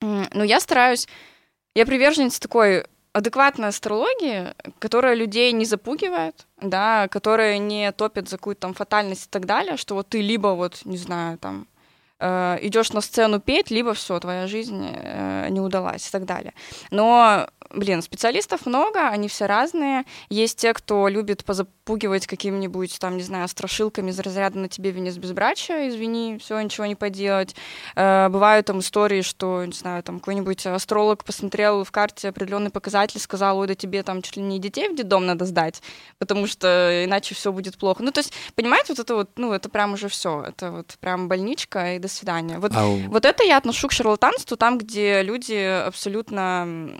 [0.00, 1.06] Ну, я стараюсь,
[1.74, 8.62] я приверженец такой адекватной астрологии, которая людей не запугивает, да, которая не топит за какую-то
[8.62, 11.66] там фатальность и так далее, что вот ты либо вот, не знаю, там,
[12.20, 16.52] идешь на сцену петь, либо все, твоя жизнь э, не удалась и так далее.
[16.90, 20.04] Но блин, специалистов много, они все разные.
[20.28, 25.16] Есть те, кто любит позапугивать какими-нибудь, там, не знаю, страшилками из разряда на тебе венец
[25.16, 27.54] безбрачия, извини, все, ничего не поделать.
[27.96, 33.20] Э, бывают там истории, что, не знаю, там какой-нибудь астролог посмотрел в карте определенный показатель,
[33.20, 35.82] сказал, ой, да тебе там чуть ли не детей в детдом надо сдать,
[36.18, 38.02] потому что иначе все будет плохо.
[38.02, 41.28] Ну, то есть, понимаете, вот это вот, ну, это прям уже все, это вот прям
[41.28, 42.58] больничка и до свидания.
[42.58, 45.54] Вот, А у- вот это я отношу к шарлатанству, там, где люди
[45.86, 46.90] абсолютно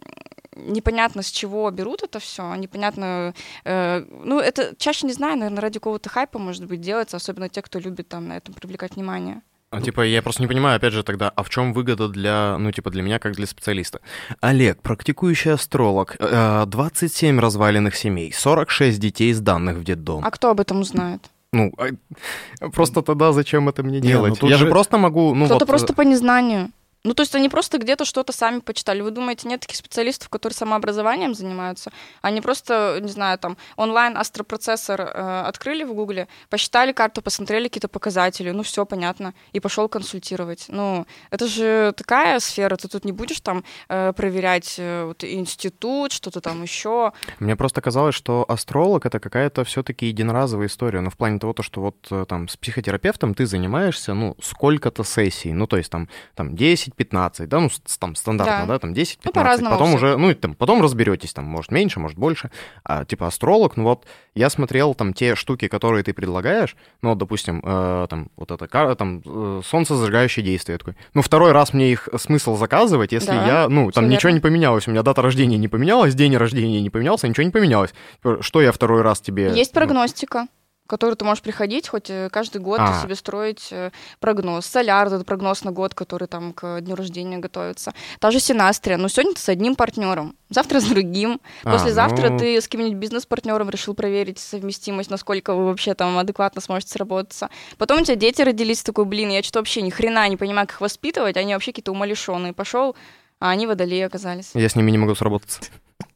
[0.67, 5.79] непонятно с чего берут это все, непонятно, э, ну это чаще не знаю, наверное, ради
[5.79, 9.43] какого-то хайпа может быть делается, особенно те, кто любит там на этом привлекать внимание.
[9.73, 12.73] А, типа, я просто не понимаю, опять же, тогда, а в чем выгода для, ну,
[12.73, 14.01] типа, для меня, как для специалиста?
[14.41, 20.25] Олег, практикующий астролог, э, 27 разваленных семей, 46 детей сданных в детдом.
[20.25, 21.21] А кто об этом узнает?
[21.53, 24.31] Ну, а, просто тогда зачем это мне Не, делать?
[24.31, 25.69] ну тут я же же- просто могу, ну, Кто-то вот...
[25.69, 26.71] просто по незнанию.
[27.03, 29.01] Ну, то есть они просто где-то что-то сами почитали.
[29.01, 31.91] Вы думаете, нет таких специалистов, которые самообразованием занимаются?
[32.21, 37.89] Они просто, не знаю, там, онлайн астропроцессор э, открыли в Гугле, посчитали карту, посмотрели какие-то
[37.89, 40.67] показатели, ну, все понятно, и пошел консультировать.
[40.69, 46.13] Ну, это же такая сфера, ты тут не будешь там э, проверять э, вот, институт,
[46.13, 47.13] что-то там еще.
[47.39, 51.01] Мне просто казалось, что астролог это какая-то все-таки единоразовая история.
[51.01, 55.03] Ну, в плане того, то, что вот э, там с психотерапевтом ты занимаешься, ну, сколько-то
[55.03, 55.55] сессий.
[55.55, 56.55] Ну, то есть там, там
[56.99, 58.75] 10-15, да, ну, там стандартно, Да.
[58.75, 59.19] да, там 10-15.
[59.25, 62.51] Ну, по-разному потом уже, ну, и там, потом разберетесь, там, может, меньше, может, больше.
[62.85, 67.19] А, типа астролог, ну, вот я смотрел там те штуки, которые ты предлагаешь, ну, вот,
[67.19, 70.75] допустим, э, там, вот это, там, э, солнцезажигающее действие.
[70.75, 74.29] Я такой, ну, второй раз мне их смысл заказывать, если Да, я, ну, там ничего
[74.29, 74.37] верно.
[74.37, 77.93] не поменялось, у меня дата рождения не поменялась, день рождения не поменялся, ничего не поменялось.
[78.23, 79.53] Типа, Что я второй раз тебе...
[79.55, 80.60] Есть ну, прогностика в
[80.91, 83.01] которую ты можешь приходить хоть э, каждый год А.
[83.01, 84.67] себе строить э, прогноз.
[84.67, 87.95] Соляр, это прогноз на год, который там к дню рождения готовится.
[88.19, 88.97] Та же Синастрия.
[88.97, 91.41] Ну, сегодня ты с одним партнером, завтра с другим.
[91.63, 96.61] А, Послезавтра ну, ты с каким-нибудь бизнес-партнером решил проверить совместимость, насколько вы вообще там адекватно
[96.61, 97.51] сможете сработаться.
[97.79, 100.77] Потом у тебя дети родились, такой, блин, я что-то вообще ни хрена не понимаю, как
[100.77, 102.53] их воспитывать, они вообще какие-то умалишенные.
[102.53, 102.97] Пошел,
[103.39, 104.51] а они водолеи оказались.
[104.55, 105.61] Я с ними не могу сработаться.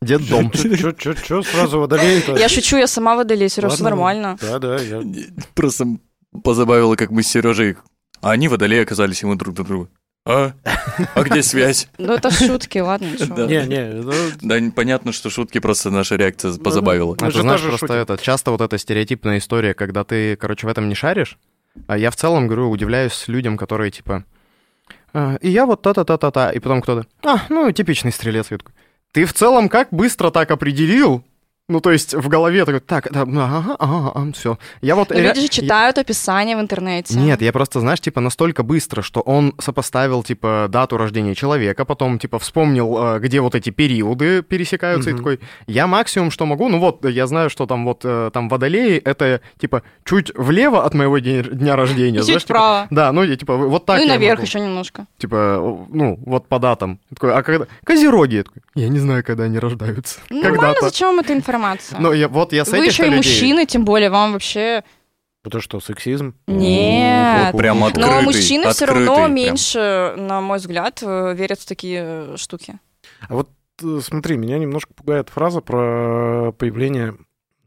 [0.05, 0.51] Дед дом.
[0.51, 2.37] Чё сразу водолей-то?
[2.37, 4.37] Я шучу, я сама водолей, Сереж, нормально.
[4.41, 5.03] Да, да, я...
[5.55, 5.87] Просто
[6.43, 7.77] позабавило, как мы с Сережей...
[8.21, 9.89] А они водолеи оказались ему друг для друга.
[10.27, 10.53] А?
[11.15, 11.89] А где связь?
[11.99, 13.09] Ну, это шутки, ладно.
[13.19, 13.47] Да.
[13.47, 17.17] Не, не, ну, Да, понятно, что шутки просто наша реакция позабавила.
[17.21, 20.67] Мы Это же знаешь, тоже просто это часто вот эта стереотипная история, когда ты, короче,
[20.67, 21.39] в этом не шаришь.
[21.87, 24.25] А я в целом, говорю, удивляюсь людям, которые типа...
[25.13, 27.07] «А, И я вот та-та-та-та-та, и потом кто-то...
[27.23, 28.51] А, ну, типичный стрелец.
[28.51, 28.73] Я такой,
[29.15, 31.25] Ты в целом как быстро так определил?
[31.67, 34.59] Ну, то есть в голове такой, так, да, ага, ага, ага, все.
[34.83, 35.09] Я вот...
[35.09, 37.15] Ну, ре- люди же читают описание в интернете.
[37.19, 42.19] Нет, я просто, знаешь, типа настолько быстро, что он сопоставил, типа, дату рождения человека, потом,
[42.19, 45.23] типа, вспомнил, э, где вот эти периоды пересекаются, и Мгм.
[45.23, 48.99] такой, я максимум, что могу, ну вот, я знаю, что там вот, э, там водолеи,
[48.99, 52.87] это, типа, чуть влево от моего дня рождения, И знаешь, чуть типа, вправо.
[52.91, 54.47] да, ну, я, типа, вот так ну и я наверх могу.
[54.47, 55.07] еще немножко.
[55.17, 57.01] Типа, ну, вот по датам.
[57.11, 57.67] Я такой, а когда...
[57.85, 58.35] Козероги.
[58.37, 60.21] Я такой, я не знаю, когда они рождаются.
[60.29, 60.83] Ну, Когда-то.
[60.83, 61.99] зачем вам эта информация?
[61.99, 64.85] Ну, я, вот я с Вы этих еще и людей- мужчины, тем более, вам вообще...
[65.45, 66.35] Это что, сексизм?
[66.47, 67.55] Нет.
[67.57, 68.11] Прям Но открытый.
[68.11, 69.35] Но мужчины все открытый равно прям.
[69.35, 72.79] меньше, на мой взгляд, э, верят в такие э, штуки.
[73.29, 73.51] А вот
[73.83, 77.17] э, смотри, меня немножко пугает фраза про появление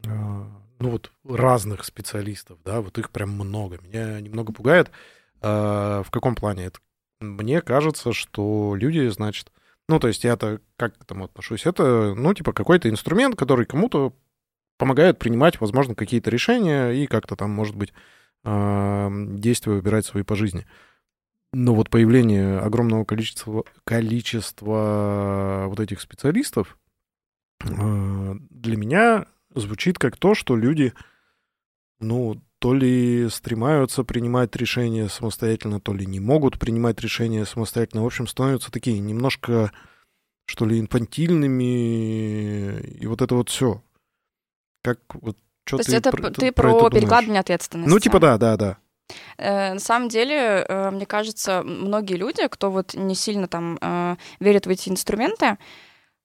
[0.04, 3.78] ну вот разных специалистов, да, вот их прям много.
[3.82, 4.90] Меня немного пугает.
[5.40, 6.78] В каком плане это?
[7.20, 9.50] Мне кажется, что люди, значит,
[9.88, 11.66] ну, то есть я-то как к этому отношусь?
[11.66, 14.14] Это, ну, типа какой-то инструмент, который кому-то
[14.76, 17.92] помогает принимать, возможно, какие-то решения и как-то там, может быть,
[18.44, 20.66] действия выбирать свои по жизни.
[21.52, 26.78] Но вот появление огромного количества, количества вот этих специалистов
[27.64, 30.92] э, для меня звучит как то, что люди,
[32.00, 38.02] ну, то ли стремаются принимать решения самостоятельно, то ли не могут принимать решения самостоятельно.
[38.02, 39.70] В общем, становятся такие немножко,
[40.46, 43.82] что ли, инфантильными, и вот это вот все.
[44.82, 46.92] Как вот что То есть ты, это про- ты это про думаешь?
[46.94, 47.90] перекладывание ответственности.
[47.90, 48.78] Ну, типа да, да, да.
[49.36, 54.16] Э, На самом деле, э, мне кажется, многие люди, кто вот не сильно там э,
[54.40, 55.58] верит в эти инструменты,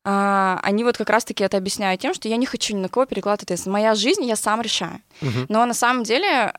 [0.06, 3.06] а, они вот как раз-таки это объясняют тем, что я не хочу ни на кого
[3.06, 3.74] перекладывать ответственность.
[3.74, 5.02] Моя жизнь, я сам решаю.
[5.22, 5.46] Мгм.
[5.50, 6.54] Но на самом деле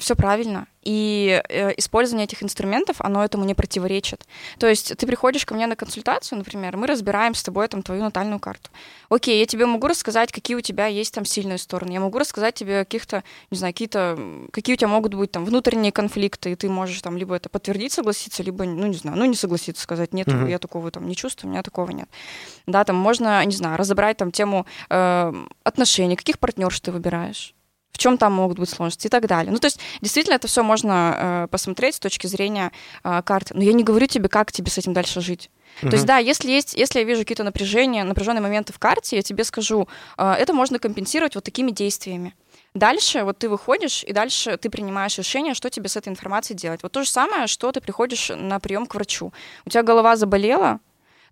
[0.00, 0.66] все правильно.
[0.82, 4.26] И э, использование этих инструментов, оно этому не противоречит.
[4.58, 8.02] То есть ты приходишь ко мне на консультацию, например, мы разбираем с тобой там твою
[8.02, 8.70] натальную карту.
[9.08, 11.92] Окей, я тебе могу рассказать, какие у тебя есть там сильные стороны.
[11.92, 14.18] Я могу рассказать тебе каких-то, не знаю, какие-то,
[14.50, 17.92] какие у тебя могут быть там внутренние конфликты, и ты можешь там либо это подтвердить,
[17.92, 20.50] согласиться, либо, ну, не знаю, ну, не согласиться, сказать, нет, mm-hmm.
[20.50, 22.08] я такого там не чувствую, у меня такого нет.
[22.66, 27.54] Да, там можно, не знаю, разобрать там тему э, отношений, каких партнерш ты выбираешь
[27.92, 29.52] в чем там могут быть сложности и так далее.
[29.52, 32.72] Ну, то есть, действительно, это все можно э, посмотреть с точки зрения
[33.04, 33.54] э, карты.
[33.54, 35.50] Но я не говорю тебе, как тебе с этим дальше жить.
[35.82, 35.90] Uh-huh.
[35.90, 39.22] То есть, да, если есть, если я вижу какие-то напряжения, напряженные моменты в карте, я
[39.22, 42.34] тебе скажу, э, это можно компенсировать вот такими действиями.
[42.74, 46.82] Дальше вот ты выходишь, и дальше ты принимаешь решение, что тебе с этой информацией делать.
[46.82, 49.32] Вот то же самое, что ты приходишь на прием к врачу.
[49.66, 50.80] У тебя голова заболела,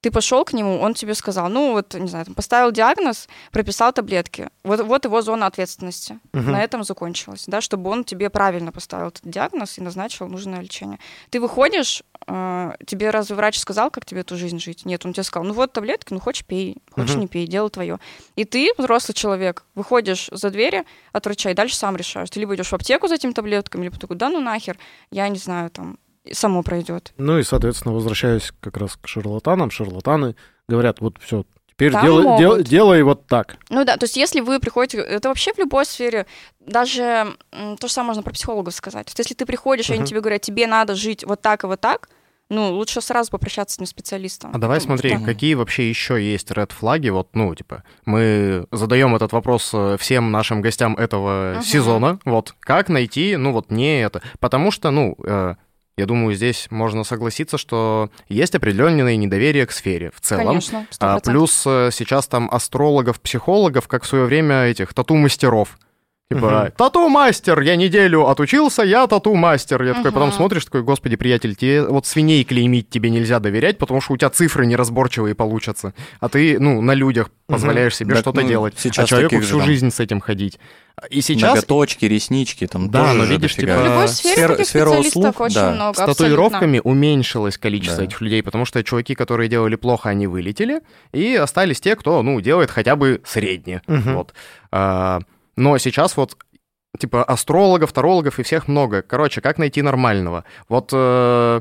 [0.01, 3.93] ты пошел к нему, он тебе сказал, ну вот, не знаю, там, поставил диагноз, прописал
[3.93, 4.49] таблетки.
[4.65, 6.19] Вот, вот его зона ответственности.
[6.33, 6.43] Угу.
[6.43, 10.99] На этом закончилось, да, чтобы он тебе правильно поставил этот диагноз и назначил нужное лечение.
[11.29, 14.87] Ты выходишь, э, тебе разве врач сказал, как тебе эту жизнь жить?
[14.87, 17.21] Нет, он тебе сказал, ну вот таблетки, ну хочешь пей, хочешь угу.
[17.21, 17.99] не пей, дело твое.
[18.37, 22.31] И ты, взрослый человек, выходишь за двери от врача и дальше сам решаешь.
[22.31, 24.79] Ты либо идешь в аптеку за этими таблетками, либо такой, да ну нахер,
[25.11, 25.99] я не знаю, там,
[26.33, 27.13] само пройдет.
[27.17, 30.37] Ну и, соответственно, возвращаясь как раз к шарлатанам, шарлатаны
[30.69, 33.57] говорят, вот все, теперь делай, дел, делай вот так.
[33.69, 36.27] Ну да, то есть если вы приходите, это вообще в любой сфере,
[36.61, 39.07] даже то же самое можно про психологов сказать.
[39.07, 39.95] То есть если ты приходишь, uh-huh.
[39.95, 42.09] и они тебе говорят, тебе надо жить вот так и вот так,
[42.51, 44.51] ну, лучше сразу попрощаться с этим специалистом.
[44.53, 45.25] А давай смотри, да.
[45.25, 47.09] какие вообще еще есть ред флаги?
[47.09, 51.63] Вот, ну, типа, мы задаем этот вопрос э, всем нашим гостям этого uh-huh.
[51.63, 52.19] сезона.
[52.25, 54.21] Вот, как найти, ну, вот не это.
[54.41, 55.55] Потому что, ну, э,
[55.97, 60.47] я думаю, здесь можно согласиться, что есть определенное недоверие к сфере в целом.
[60.47, 60.97] Конечно, 100%.
[61.01, 65.79] А, плюс э, сейчас там астрологов, психологов, как в свое время этих тату-мастеров.
[66.33, 66.73] Типа, угу.
[66.77, 69.83] тату-мастер, я неделю отучился, я тату-мастер.
[69.83, 69.97] Я угу.
[69.99, 74.13] такой, потом смотришь, такой, господи, приятель, тебе вот свиней клеймить тебе нельзя доверять, потому что
[74.13, 75.93] у тебя цифры неразборчивые получатся.
[76.21, 78.75] А ты, ну, на людях позволяешь себе так, что-то ну, делать.
[78.77, 80.61] Сейчас а человеку всю же, жизнь с этим ходить.
[81.09, 81.57] И сейчас...
[81.57, 83.77] Ноготочки, реснички, там да, но видишь, типа...
[83.77, 85.71] В любой сфере Сфера, таких сфера услуг, очень да.
[85.73, 86.91] много, С татуировками абсолютно.
[86.93, 88.05] уменьшилось количество да.
[88.05, 92.41] этих людей, потому что чуваки, которые делали плохо, они вылетели, и остались те, кто, ну,
[92.41, 93.83] делает хотя бы среднее.
[93.89, 94.11] Угу.
[94.13, 94.35] Вот.
[94.71, 95.21] А,
[95.61, 96.37] но сейчас вот
[96.99, 99.03] типа астрологов, тарологов и всех много.
[99.03, 100.45] Короче, как найти нормального?
[100.69, 101.61] Вот э,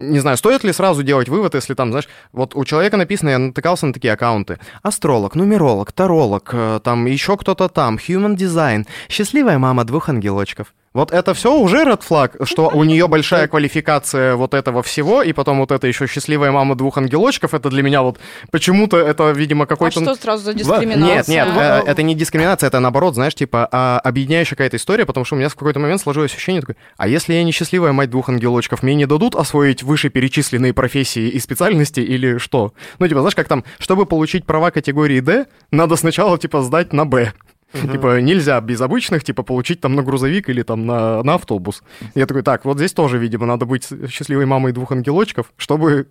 [0.00, 3.38] не знаю, стоит ли сразу делать вывод, если там, знаешь, вот у человека написано, я
[3.38, 4.58] натыкался на такие аккаунты.
[4.82, 10.74] Астролог, нумеролог, таролог, э, там еще кто-то там, human design, счастливая мама двух ангелочков.
[10.92, 15.32] Вот это все уже red flag, что у нее большая квалификация вот этого всего, и
[15.32, 18.18] потом вот это еще счастливая мама двух ангелочков, это для меня вот
[18.50, 20.00] почему-то это, видимо, какой-то...
[20.00, 21.14] А что сразу за дискриминация?
[21.14, 25.24] Нет, нет, э, это не дискриминация, это наоборот, знаешь, типа а, объединяющая какая-то история, потому
[25.24, 28.10] что у меня в какой-то момент сложилось ощущение такое, а если я не счастливая мать
[28.10, 32.72] двух ангелочков, мне не дадут освоить вышеперечисленные профессии и специальности или что?
[32.98, 37.04] Ну, типа, знаешь, как там, чтобы получить права категории D, надо сначала, типа, сдать на
[37.04, 37.32] Б.
[37.72, 37.92] Uh-huh.
[37.92, 41.82] Типа нельзя без обычных, типа, получить там на грузовик или там на, на автобус.
[42.14, 46.08] Я такой, так, вот здесь тоже, видимо, надо быть счастливой мамой двух ангелочков, чтобы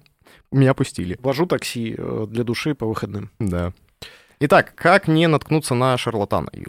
[0.52, 1.18] меня пустили.
[1.22, 3.30] Вожу такси э, для души по выходным.
[3.40, 3.74] Да.
[4.40, 6.68] Итак, как не наткнуться на шарлатана, Юля?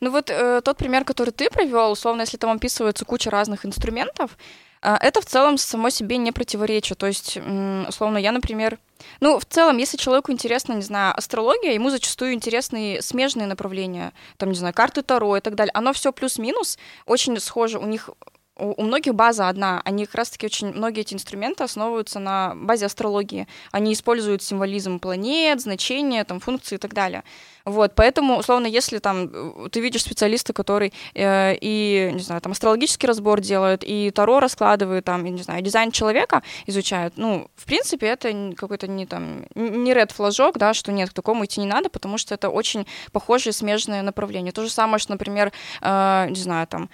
[0.00, 4.36] Ну вот э, тот пример, который ты привел, условно, если там описывается куча разных инструментов,
[4.82, 6.98] это в целом само себе не противоречит.
[6.98, 8.78] То есть, условно, я, например,
[9.20, 14.50] ну, в целом, если человеку интересна, не знаю, астрология, ему зачастую интересны смежные направления, там,
[14.50, 15.72] не знаю, карты Таро и так далее.
[15.74, 17.78] Оно все плюс-минус очень схоже.
[17.78, 18.10] У них
[18.56, 19.82] у, многих база одна.
[19.84, 23.46] Они как раз-таки очень многие эти инструменты основываются на базе астрологии.
[23.70, 27.22] Они используют символизм планет, значения, там, функции и так далее.
[27.64, 32.52] Вот, поэтому, условно, если там э, ты видишь специалиста, который э, и, не знаю, там
[32.52, 37.64] астрологический разбор делает, и Таро раскладывает, там, и, не знаю, дизайн человека изучают, ну, в
[37.64, 41.66] принципе, это какой-то не там, не ред флажок, да, что нет, к такому идти не
[41.66, 44.52] надо, потому что это очень похожие смежные направления.
[44.52, 46.88] То же самое, что, например, э, не знаю, там,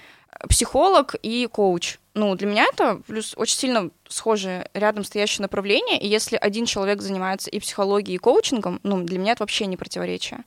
[0.49, 1.99] психолог и коуч.
[2.15, 7.01] Ну, для меня это плюс очень сильно схожие рядом стоящие направления, и если один человек
[7.01, 10.45] занимается и психологией, и коучингом, ну, для меня это вообще не противоречие.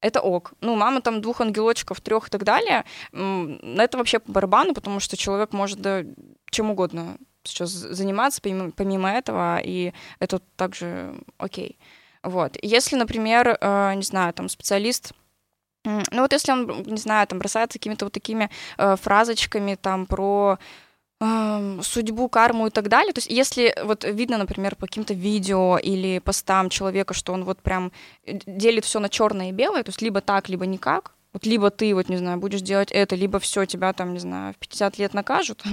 [0.00, 0.52] Это ок.
[0.60, 5.16] Ну, мама там двух ангелочков, трех и так далее, это вообще по барабану, потому что
[5.16, 6.04] человек может да,
[6.50, 11.78] чем угодно сейчас заниматься помимо, помимо этого, и это также окей.
[12.22, 12.56] Вот.
[12.62, 15.12] Если, например, э, не знаю, там специалист
[15.84, 20.58] ну вот если он, не знаю, там бросается какими-то вот такими э, фразочками там про
[21.20, 25.78] э, судьбу, карму и так далее, то есть если вот видно, например, по каким-то видео
[25.78, 27.92] или постам человека, что он вот прям
[28.24, 31.70] э, делит все на черное и белое, то есть либо так, либо никак, Вот либо
[31.70, 34.98] ты, вот, не знаю, будешь делать это, либо все, тебя там, не знаю, в 50
[34.98, 35.62] лет накажут.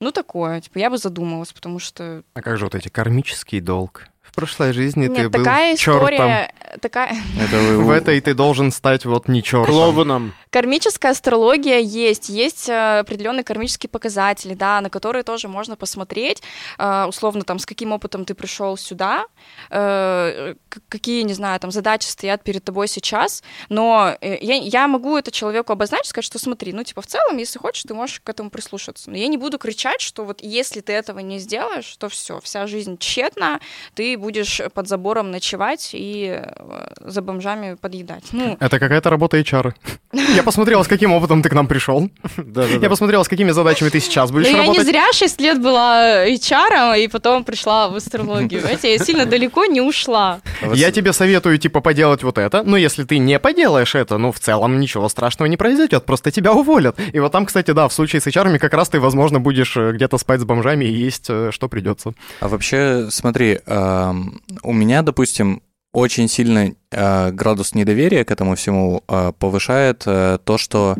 [0.00, 2.22] Ну, такое, типа, я бы задумалась, потому что...
[2.34, 4.06] А как же вот эти кармический долг?
[4.38, 6.04] Прошлой жизни Нет, ты был такая чертом.
[6.04, 7.16] история, такая...
[7.42, 9.74] Это вы- В этой ты должен стать вот не чертом.
[9.74, 10.32] Клоуном.
[10.50, 16.40] Кармическая астрология есть, есть э, определенные кармические показатели, да, на которые тоже можно посмотреть,
[16.78, 19.26] э, условно, там, с каким опытом ты пришел сюда,
[19.70, 20.54] э,
[20.88, 25.72] какие, не знаю, там, задачи стоят перед тобой сейчас, но я, я могу это человеку
[25.72, 29.10] обозначить, сказать, что смотри, ну, типа, в целом, если хочешь, ты можешь к этому прислушаться,
[29.10, 32.66] но я не буду кричать, что вот если ты этого не сделаешь, то все, вся
[32.68, 33.60] жизнь тщетна,
[33.94, 34.27] ты будешь
[34.74, 38.24] под забором ночевать и э, за бомжами подъедать.
[38.32, 39.72] Ну, Это какая-то работа HR.
[40.36, 42.02] Я посмотрела, с каким опытом ты к нам пришел.
[42.36, 42.88] Я Да-да-да.
[42.88, 44.86] посмотрела, с какими задачами ты сейчас будешь Ну, я не работать.
[44.86, 48.62] зря 6 лет была HR, и потом пришла в астрологию.
[48.82, 50.40] Я сильно далеко не ушла.
[50.74, 54.40] Я тебе советую, типа, поделать вот это, но если ты не поделаешь это, ну, в
[54.40, 56.98] целом ничего страшного не произойдет, просто тебя уволят.
[57.12, 59.92] И вот там, кстати, да, в случае с HR как раз ты, возможно, будешь э,
[59.92, 62.12] где-то спать с бомжами и есть, э, что придется.
[62.40, 64.17] А вообще, смотри, эм,
[64.62, 70.58] у меня, допустим, очень сильно э, градус недоверия к этому всему э, повышает э, то,
[70.58, 70.96] что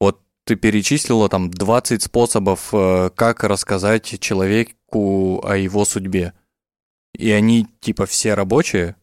[0.00, 6.32] вот ты перечислила там 20 способов, э, как рассказать человеку о его судьбе.
[7.16, 8.96] И они типа все рабочие.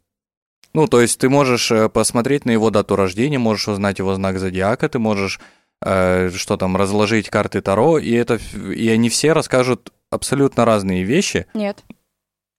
[0.74, 4.39] Ну, то есть ты можешь э, посмотреть на его дату рождения, можешь узнать его знак
[4.39, 5.39] зодиака, ты можешь
[5.84, 11.48] э, что там, разложить карты Таро, и, это, и они все расскажут абсолютно разные вещи.
[11.54, 11.84] Нет.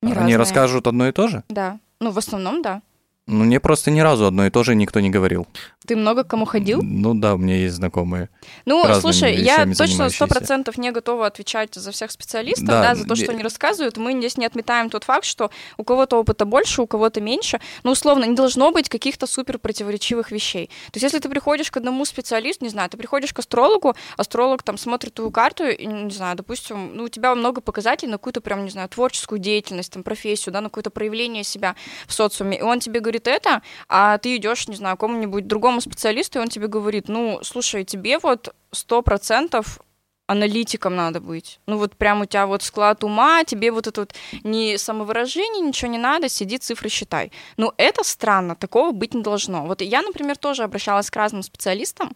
[0.02, 0.36] Они разные.
[0.36, 1.44] расскажут одно и то же?
[1.48, 1.78] Да.
[2.00, 2.82] Ну, в основном, да.
[3.26, 5.46] Ну, мне просто ни разу одно и то же никто не говорил.
[5.88, 6.82] Ты много к кому ходил?
[6.82, 8.28] Ну да, у меня есть знакомые.
[8.66, 13.06] Ну, слушай, я точно сто процентов не готова отвечать за всех специалистов, Да, да, за
[13.06, 13.96] то, что они рассказывают.
[13.96, 17.58] Мы здесь не отметаем тот факт, что у кого-то опыта больше, у кого-то меньше.
[17.84, 20.66] Но, условно, не должно быть каких-то супер противоречивых вещей.
[20.66, 24.62] То есть, если ты приходишь к одному специалисту, не знаю, ты приходишь к астрологу, астролог
[24.62, 28.42] там смотрит твою карту, и, не знаю, допустим, ну, у тебя много показателей на какую-то
[28.42, 32.58] прям, не знаю, творческую деятельность, там, профессию, да, на какое-то проявление себя в социуме.
[32.58, 35.46] И он тебе говорит это, а ты идешь, не знаю, к какому-нибудь
[35.78, 39.80] другому специалисту, и он тебе говорит, ну, слушай, тебе вот сто процентов
[40.26, 41.58] аналитиком надо быть.
[41.66, 44.14] Ну вот прям у тебя вот склад ума, тебе вот это вот
[44.44, 47.32] ни самовыражение, ничего не надо, сиди, цифры считай.
[47.56, 49.64] Ну это странно, такого быть не должно.
[49.64, 52.10] Вот я, например, тоже обращалась к разным специалистам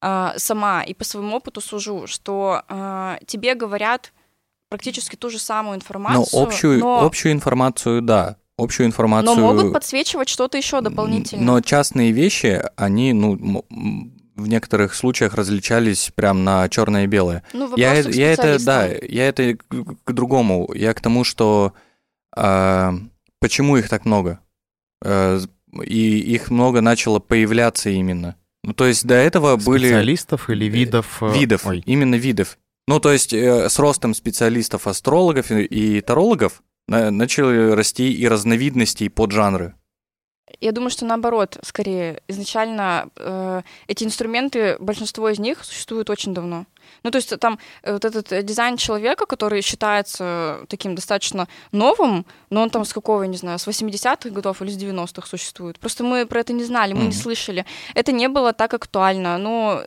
[0.00, 4.12] а, сама и по своему опыту сужу, что а, тебе говорят
[4.70, 8.36] практически ту же самую Но информацию, общую, но, общую информацию, да.
[8.56, 9.36] Общую информацию...
[9.36, 11.42] но могут подсвечивать что-то еще дополнительно.
[11.42, 13.64] Но частные вещи, они, ну,
[14.36, 17.42] в некоторых случаях различались прям на черное и белое.
[17.52, 20.70] Ну, вопрос Я, к я это, да, я это к, к другому.
[20.74, 21.72] Я к тому, что
[22.36, 22.94] а,
[23.40, 24.40] почему их так много?
[25.02, 25.40] Э,
[25.82, 28.36] и их много начало появляться именно.
[28.62, 31.22] Ну, то есть до этого были Специалистов или видов?
[31.22, 31.82] э, видов, Ой.
[31.86, 32.58] именно видов.
[32.86, 39.04] Ну, то есть э, с ростом специалистов, астрологов и, и тарологов начали расти и разновидности,
[39.04, 39.74] и поджанры.
[40.60, 46.66] Я думаю, что наоборот, скорее, изначально э, эти инструменты, большинство из них существуют очень давно.
[47.02, 52.24] Ну, то есть там э, вот этот э, дизайн человека, который считается таким достаточно новым,
[52.50, 55.78] но он там с какого, я не знаю, с 80-х годов или с 90-х существует.
[55.80, 57.12] Просто мы про это не знали, мы не Мгм.
[57.14, 57.64] слышали.
[57.94, 59.82] Это не было так актуально, но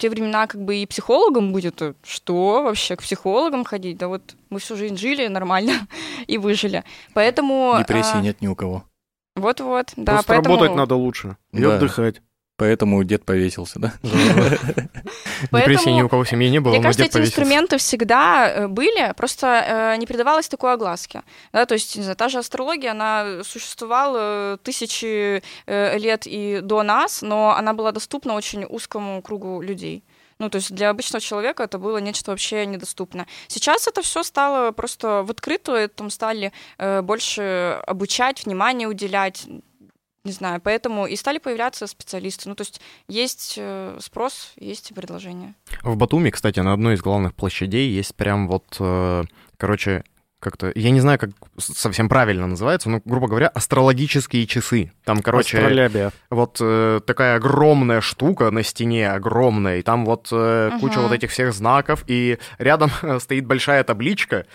[0.00, 3.98] те времена как бы и психологом будет, э, что вообще, к психологам ходить?
[3.98, 5.74] Да вот мы всю жизнь жили нормально
[6.26, 6.84] и выжили.
[7.14, 7.76] Поэтому...
[7.78, 8.84] Депрессии а, нет ни у кого.
[9.36, 10.56] Вот-вот, да, Просто поэтому...
[10.56, 11.76] работать надо лучше и Да.
[11.76, 12.22] отдыхать.
[12.60, 13.94] Поэтому дед повесился, да?
[14.02, 18.68] Депрессии Поэтому, ни у кого в семье не было, Мне кажется, эти инструменты всегда э,
[18.68, 21.22] были, просто э, не придавалось такой огласки.
[21.54, 26.82] Да, то есть, не знаю, та же астрология, она существовала тысячи э, лет и до
[26.82, 30.04] нас, но она была доступна очень узкому кругу людей.
[30.38, 33.26] Ну, то есть для обычного человека это было нечто вообще недоступно.
[33.48, 39.46] Сейчас это все стало просто в открытую, там стали э, больше обучать, внимание уделять,
[40.24, 42.48] не знаю, поэтому и стали появляться специалисты.
[42.48, 45.54] Ну, то есть есть э, спрос, есть и предложение.
[45.82, 49.24] В Батуми, кстати, на одной из главных площадей есть прям вот, э,
[49.56, 50.04] короче,
[50.40, 54.92] как-то, я не знаю, как совсем правильно называется, но, грубо говоря, астрологические часы.
[55.04, 56.12] Там, короче, Астролябия.
[56.30, 61.08] вот э, такая огромная штука на стене, огромная, и там вот э, куча Мгм.
[61.08, 64.46] вот этих всех знаков, и рядом стоит большая табличка,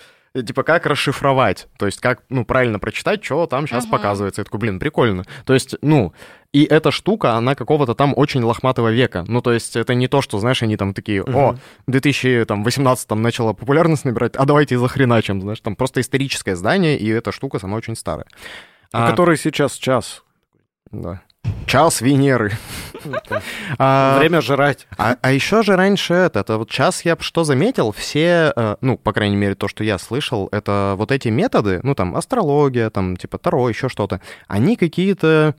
[0.43, 3.91] типа, как расшифровать, то есть как, ну, правильно прочитать, что там сейчас Мгм.
[3.91, 4.41] показывается.
[4.41, 5.23] Я такой, блин, прикольно.
[5.45, 6.13] То есть, ну,
[6.51, 9.25] и эта штука, она какого-то там очень лохматого века.
[9.27, 13.53] Ну, то есть это не то, что, знаешь, они там такие, о, в 2018 начала
[13.53, 17.77] популярность набирать, а давайте и захреначим, знаешь, там просто историческое здание, и эта штука сама
[17.77, 18.25] очень старая.
[18.93, 20.23] А А, который сейчас час.
[20.91, 21.21] да.
[21.65, 22.51] Час Венеры.
[23.77, 24.87] А, Время жрать.
[24.97, 28.97] А, а еще же раньше это, это вот сейчас я что заметил, все, э, ну,
[28.97, 33.15] по крайней мере, то, что я слышал, это вот эти методы, ну, там, астрология, там,
[33.15, 35.55] типа, Таро, еще что-то, они какие-то...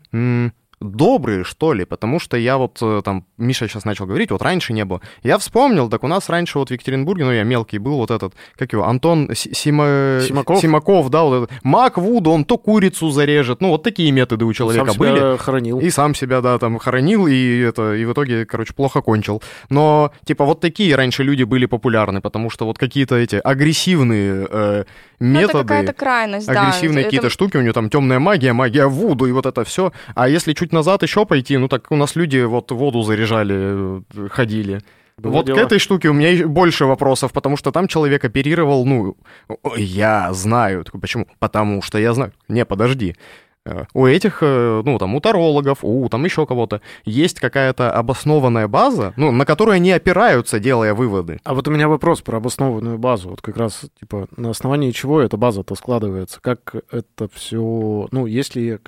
[0.80, 4.74] добрые, что ли, потому что я вот э, там, Миша сейчас начал говорить, вот раньше
[4.74, 5.00] не было.
[5.22, 8.34] Я вспомнил, так у нас раньше вот в Екатеринбурге, ну я мелкий был, вот этот,
[8.56, 10.60] как его, Антон Си- Сима- Симаков?
[10.60, 11.64] Симаков, да, вот этот.
[11.64, 15.16] Мак Вуду, он то курицу зарежет, ну вот такие методы у человека Сам были.
[15.16, 15.80] себя хоронил.
[15.80, 19.42] И сам себя, да, там хоронил, и это, и в итоге, короче, плохо кончил.
[19.70, 24.84] Но, типа, вот такие раньше люди были популярны, потому что вот какие-то эти агрессивные э,
[25.18, 26.62] Ну, это методы, какая-то крайность, да.
[26.68, 29.92] агрессивные Это- какие-то штуки, у него там темная магия, магия Вуду, и вот это все.
[30.14, 34.28] А если чуть назад еще пойти, ну так у нас люди вот воду заряжали, э,
[34.30, 34.80] ходили.
[35.18, 35.56] Было вот дело.
[35.56, 39.16] к этой штуке у меня больше вопросов, потому что там человек оперировал, ну,
[39.62, 40.84] «Ой, я знаю.
[40.84, 41.26] Такой, почему?
[41.38, 42.32] Потому что я знаю.
[42.48, 43.16] Не, подожди.
[43.94, 49.12] У этих, э, ну, там, у тарологов, у там еще кого-то есть какая-то обоснованная база,
[49.16, 51.40] ну, на которую они опираются, делая выводы.
[51.44, 53.30] А вот у меня вопрос про обоснованную базу.
[53.30, 56.40] Вот как раз, типа, на основании чего эта база-то складывается?
[56.40, 58.08] Как это все...
[58.10, 58.80] Ну, если...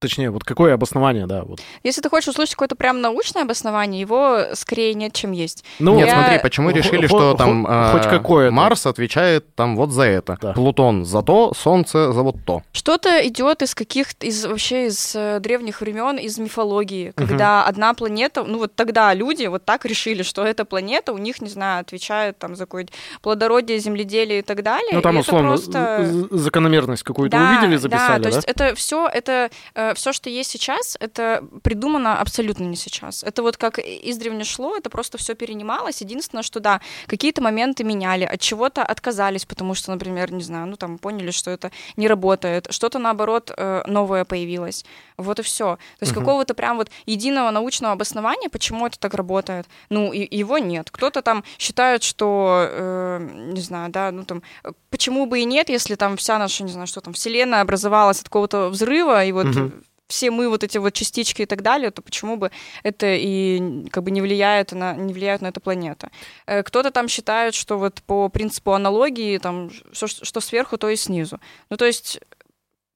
[0.00, 1.60] Точнее, вот какое обоснование, да, вот.
[1.82, 5.62] Если ты хочешь услышать какое-то прям научное обоснование, его скорее нет, чем есть.
[5.78, 8.50] Ну, Нет, я- смотри, почему решили, что там э, хоть какое-то.
[8.54, 10.52] Марс отвечает там вот за это, Да.
[10.54, 12.62] Плутон за то, Солнце за вот то.
[12.72, 18.42] Что-то идет из каких-то, из вообще из э, древних времен, из мифологии, когда одна планета,
[18.44, 22.38] ну вот тогда люди вот так решили, что эта планета у них, не знаю, отвечает
[22.38, 24.92] там за какое-то плодородие, земледелие и так далее.
[24.94, 26.26] Ну, там, условно, просто...
[26.30, 28.30] закономерность какую-то Да, увидели, записали, да?
[28.30, 28.30] да?
[28.30, 29.50] то есть это все, это
[29.94, 33.22] все, что есть сейчас, это придумано абсолютно не сейчас.
[33.22, 36.00] Это вот как издревле шло, это просто все перенималось.
[36.00, 40.76] Единственное, что да, какие-то моменты меняли, от чего-то отказались, потому что, например, не знаю, ну
[40.76, 44.84] там поняли, что это не работает, что-то наоборот э, новое появилось.
[45.16, 45.76] Вот и все.
[45.98, 46.20] То есть Мгм.
[46.24, 50.90] какого-то прям вот единого научного обоснования, почему это так работает, ну и его нет.
[50.90, 55.68] Кто-то там считает, что, э, не знаю, да, ну там, э, почему бы и нет,
[55.68, 59.46] если там вся наша, не знаю, что там, вселенная образовалась от какого-то взрыва, и вот
[59.46, 59.79] Мгм.
[60.10, 62.50] Все мы вот эти вот частички и так далее, то почему бы
[62.82, 66.08] это и как бы не влияет на не влияет на эту планету?
[66.46, 70.96] Э, Кто-то там считает, что вот по принципу аналогии там все, что сверху, то и
[70.96, 71.40] снизу.
[71.70, 72.20] Ну то есть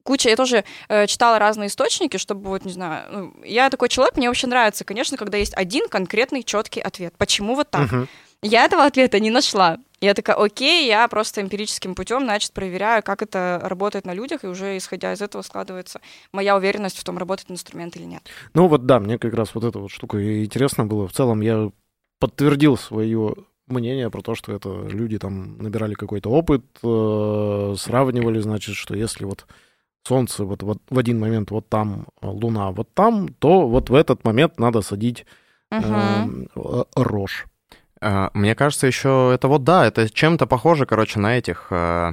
[0.04, 4.16] куча, я тоже э, читала разные источники, чтобы вот, не знаю, ну, я такой человек,
[4.16, 7.14] мне вообще нравится, конечно, когда есть один конкретный четкий ответ.
[7.16, 7.90] Почему вот так?
[7.90, 8.08] Мгм.
[8.44, 9.78] Я этого ответа не нашла.
[10.02, 14.48] Я такая, окей, я просто эмпирическим путем, значит, проверяю, как это работает на людях, и
[14.48, 18.22] уже исходя из этого складывается моя уверенность в том, работает инструмент или нет.
[18.52, 21.08] Ну вот да, мне как раз вот эта вот штука и интересно было.
[21.08, 21.70] В целом я
[22.20, 23.34] подтвердил свое
[23.66, 29.24] мнение про то, что это люди там набирали какой-то опыт, э, сравнивали, значит, что если
[29.24, 29.46] вот
[30.06, 33.94] Солнце вот, вот в один момент вот там, а Луна вот там, то вот в
[33.94, 35.24] этот момент надо садить
[35.70, 37.46] эм, э, рожь.
[38.00, 41.66] А, Мне кажется, еще это вот да, это чем-то похоже, короче, на этих.
[41.70, 42.12] а,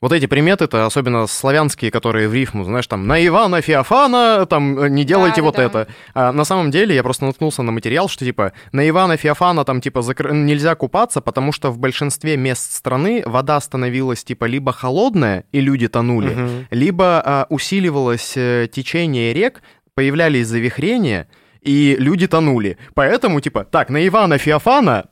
[0.00, 4.88] Вот эти приметы-то, особенно славянские, которые в рифму, знаешь, там, на Ивана Феофана, там, э,
[4.88, 5.62] не делайте Да, вот да.
[5.64, 5.88] это.
[6.14, 9.80] А на самом деле я просто наткнулся на материал, что, типа, на Ивана Феофана, там,
[9.80, 15.42] типа, закр- нельзя купаться, потому что в большинстве мест страны вода становилась, типа, либо холодная,
[15.50, 16.66] и люди тонули, Мгм.
[16.70, 19.62] либо а, усиливалось э, течение рек,
[19.96, 21.26] появлялись завихрения,
[21.60, 22.78] и люди тонули.
[22.94, 25.06] Поэтому, типа, так, на Ивана Феофана,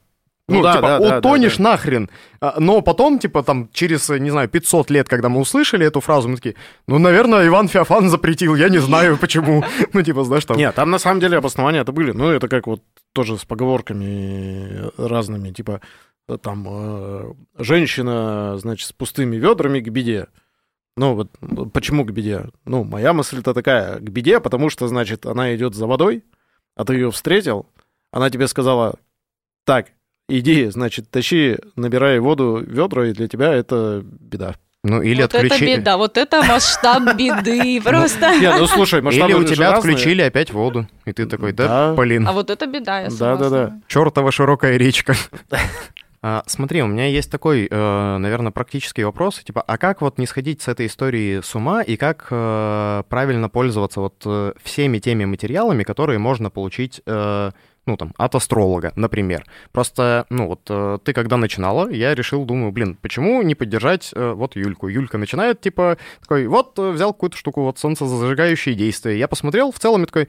[0.48, 2.08] Ну ну, да, типа, да, да, утонешь да, нахрен.
[2.40, 6.28] А, Но потом, типа, там, через, не знаю, 500 лет, когда мы услышали эту фразу,
[6.28, 6.54] мы такие,
[6.86, 9.64] ну, наверное, Иван Феофан запретил, я не знаю почему.
[9.92, 10.56] Ну, типа, знаешь, там...
[10.56, 12.12] Нет, там на самом деле обоснования это были.
[12.12, 12.82] Ну, это как вот
[13.12, 15.80] тоже с поговорками разными, типа
[16.42, 20.26] там э, женщина, значит, с пустыми ведрами к беде.
[20.96, 22.46] Ну, вот почему к беде?
[22.64, 26.24] Ну, моя мысль-то такая, к беде, потому что, значит, она идет за водой,
[26.76, 27.66] а ты ее встретил,
[28.12, 28.94] она тебе сказала,
[29.64, 29.88] так,
[30.28, 34.54] иди, значит, тащи, набирай воду, ведра, и для тебя это беда.
[34.84, 35.76] Ну, или вот это отключили...
[35.78, 38.38] беда, вот это масштаб беды просто.
[38.38, 39.94] Не, ну слушай, масштабы Или у тебя разные.
[39.94, 41.94] отключили опять воду, и ты такой, да, Да.
[41.94, 42.28] блин.
[42.28, 43.44] А вот это беда, я Да-да-да.
[43.44, 43.82] согласна.
[43.88, 45.16] Чертова широкая речка.
[46.28, 49.38] А, Смотри, у меня есть такой, наверное, практический вопрос.
[49.44, 53.48] Типа, а как вот не сходить с этой истории с ума и как э, правильно
[53.48, 57.52] пользоваться вот э, всеми теми материалами, которые можно получить, э,
[57.86, 59.44] ну, там, от астролога, например.
[59.72, 64.32] Просто, ну, вот э, ты когда начинала, я решил, думаю, блин, почему не поддержать э,
[64.32, 64.88] вот Юльку?
[64.88, 69.16] Юлька начинает, типа, такой, вот, э, взял какую-то штуку, вот, солнцезажигающие действия.
[69.16, 70.28] Я посмотрел, в целом, и такой,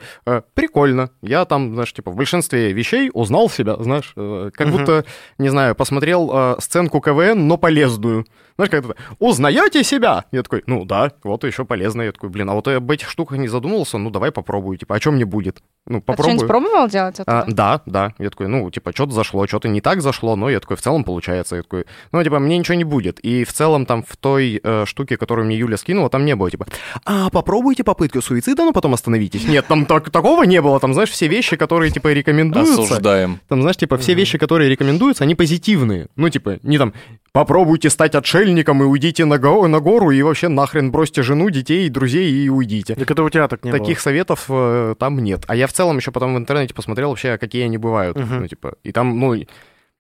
[0.54, 1.10] прикольно.
[1.22, 5.06] Я там, знаешь, типа, в большинстве вещей узнал себя, знаешь, как будто,
[5.38, 8.26] не знаю, посмотрел сценку КВН, но полезную.
[8.56, 10.26] Знаешь, как это, узнаете себя?
[10.32, 12.04] Я такой, ну да, вот еще полезно.
[12.04, 14.96] Я такой, блин, а вот я об этих штуках не задумывался, ну давай попробую, типа,
[14.96, 15.62] о чем мне будет?
[15.88, 16.24] Ну, А ты попробую.
[16.38, 17.40] что-нибудь пробовал делать это?
[17.42, 18.14] А, да, да.
[18.20, 21.04] Я такой, ну, типа, что-то зашло, что-то не так зашло, но я такой, в целом
[21.04, 21.56] получается.
[21.56, 23.20] Я такой, ну, типа, мне ничего не будет.
[23.20, 26.52] И в целом там в той э, штуке, которую мне Юля скинула, там не было,
[26.52, 26.68] типа,
[27.06, 29.48] а, попробуйте попытку суицида, но потом остановитесь.
[29.48, 30.80] Нет, там так, такого не было.
[30.80, 32.82] Там, знаешь, все вещи, которые, типа, рекомендуются.
[32.82, 33.40] Осуждаем.
[33.48, 36.08] Там, знаешь, типа, все вещи, которые рекомендуются, они позитивные.
[36.16, 36.94] Ну, типа, не там,
[37.32, 41.88] попробуйте стать отшельником и уйдите на, го- на гору, и вообще нахрен бросьте жену, детей,
[41.90, 42.96] друзей и уйдите.
[42.96, 45.44] Так это у тебя так не Таких советов э, там нет.
[45.48, 48.18] А я в целом еще потом в интернете посмотрел вообще, какие они бывают.
[48.18, 48.40] Мгм.
[48.42, 49.36] Ну, типа, и там, ну,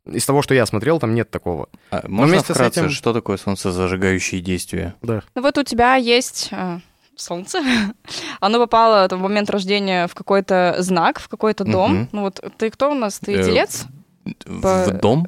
[0.05, 1.67] из того, что я смотрел, там нет такого.
[1.91, 4.95] А можно вместе с вкратце, этим- что такое солнцезажигающие действия?
[5.01, 5.15] было.
[5.17, 5.21] Да.
[5.35, 6.79] Ну вот у тебя есть э,
[7.15, 7.59] солнце,
[8.39, 11.93] оно попало там, в момент рождения в какой-то знак, в какой-то дом.
[11.93, 12.09] Мгм.
[12.13, 13.19] Ну вот ты кто у нас?
[13.19, 13.85] Ты Э, телец?
[14.61, 15.27] По- В дом?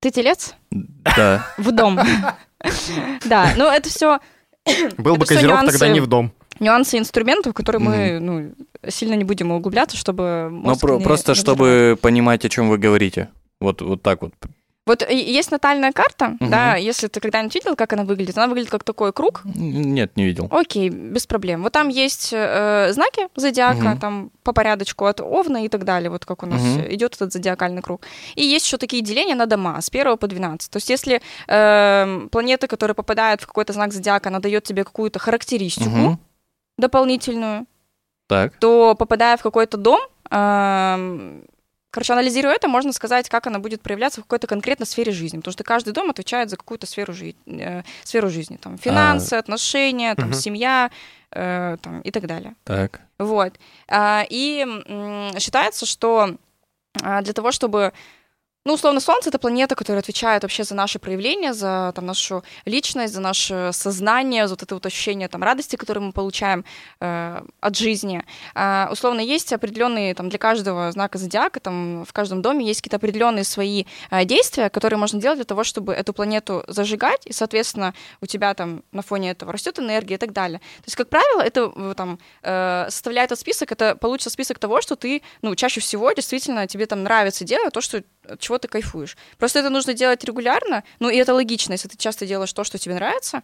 [0.00, 0.54] Ты телец?
[0.70, 1.46] Да.
[1.58, 1.98] В дом.
[3.24, 4.18] Да, ну это все
[4.98, 6.32] Был бы козерог, тогда не в дом.
[6.58, 8.54] нюансы инструментов, которые мы ну,
[8.88, 13.28] сильно не будем углубляться, чтобы Ну, про- просто чтобы понимать, о чем вы говорите.
[13.60, 14.32] Вот, вот так вот.
[14.86, 16.50] Вот и- есть натальная карта, Мгм.
[16.50, 20.24] да, если ты когда-нибудь видел, как она выглядит, она выглядит как такой круг, Нет, не
[20.24, 20.46] видел.
[20.50, 21.62] Окей, без проблем.
[21.64, 23.98] Вот там есть э, знаки зодиака, Мгм.
[23.98, 26.94] там по порядочку от Овна и так далее, вот как у нас Мгм.
[26.94, 28.02] идет этот зодиакальный круг.
[28.36, 30.70] И есть еще такие деления на дома с 1 по 12.
[30.70, 35.18] То есть если э, планета, которая попадает в какой-то знак зодиака, она дает тебе какую-то
[35.18, 36.18] характеристику Мгм.
[36.78, 37.66] дополнительную,
[38.28, 38.52] Так.
[38.60, 41.44] то попадая в какой-то дом, эм,
[41.96, 45.52] короче, анализируя это, можно сказать, как она будет проявляться в какой-то конкретной сфере жизни, потому
[45.54, 50.26] что каждый дом отвечает за какую-то сферу, жи- э, сферу жизни, там, финансы, отношения, там,
[50.28, 50.34] Мгм.
[50.38, 50.90] семья
[51.32, 52.54] э, там, и так далее.
[52.64, 53.00] Так.
[53.18, 53.54] Вот.
[53.88, 54.64] А, И
[55.38, 56.36] считается, что
[57.02, 57.92] а, для того, чтобы
[58.66, 63.14] ну, условно, Солнце— это планета, которая отвечает вообще за наши проявления, за там, нашу личность,
[63.14, 66.64] за наше сознание, за вот это вот ощущение там, радости, которое мы получаем
[67.00, 68.24] э, от жизни.
[68.56, 72.96] А, условно, есть определенные там, для каждого знака зодиака, там, в каждом доме есть какие-то
[72.96, 77.94] определенные свои э, действия, которые можно делать для того, чтобы эту планету зажигать, и, соответственно,
[78.20, 80.58] у тебя там на фоне этого растет энергия и так далее.
[80.58, 84.80] То есть, как правило, это э, там, э, составляя этот список, это получится список того,
[84.80, 88.68] что ты, ну, чаще всего действительно тебе там нравится делать то, что от чего ты
[88.68, 89.16] кайфуешь.
[89.38, 92.78] Просто это нужно делать регулярно, ну и это логично, если ты часто делаешь то, что
[92.78, 93.42] тебе нравится,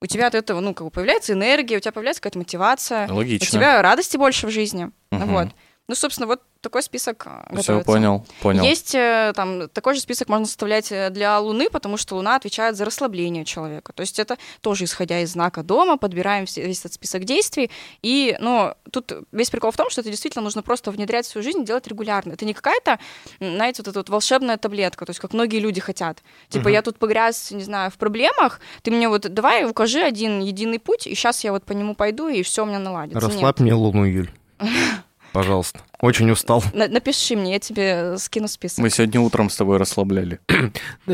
[0.00, 3.14] у тебя от этого, ну, как бы появляется энергия, у тебя появляется какая-то мотивация, у
[3.14, 3.46] Логично.
[3.46, 4.90] тебя радости больше в жизни.
[5.10, 5.26] Мгм.
[5.26, 5.48] Вот.
[5.86, 7.84] Ну, собственно, вот такой список э, Все, готовится.
[7.84, 8.64] понял, понял.
[8.64, 12.74] Есть э, там такой же список можно составлять э, для Луны, потому что Луна отвечает
[12.76, 13.92] за расслабление человека.
[13.92, 17.70] То есть это тоже исходя из знака дома, подбираем все- весь этот список действий.
[18.00, 21.42] И, ну, тут весь прикол в том, что это действительно нужно просто внедрять в свою
[21.44, 22.32] жизнь, делать регулярно.
[22.32, 22.98] Это не какая-то,
[23.38, 26.22] знаете, вот эта вот волшебная таблетка, то есть как многие люди хотят.
[26.48, 26.72] Типа Мгм.
[26.72, 31.06] я тут погряз, не знаю, в проблемах, ты мне вот давай укажи один единый путь,
[31.06, 33.20] и сейчас я вот по нему пойду, и все у меня наладится.
[33.20, 33.34] Нет.
[33.34, 34.30] Расслабь мне луну, Юль.
[35.34, 35.80] Пожалуйста.
[36.00, 36.62] Очень устал.
[36.72, 38.78] На- напиши мне, я тебе скину список.
[38.78, 40.38] Мы сегодня утром с тобой расслабляли.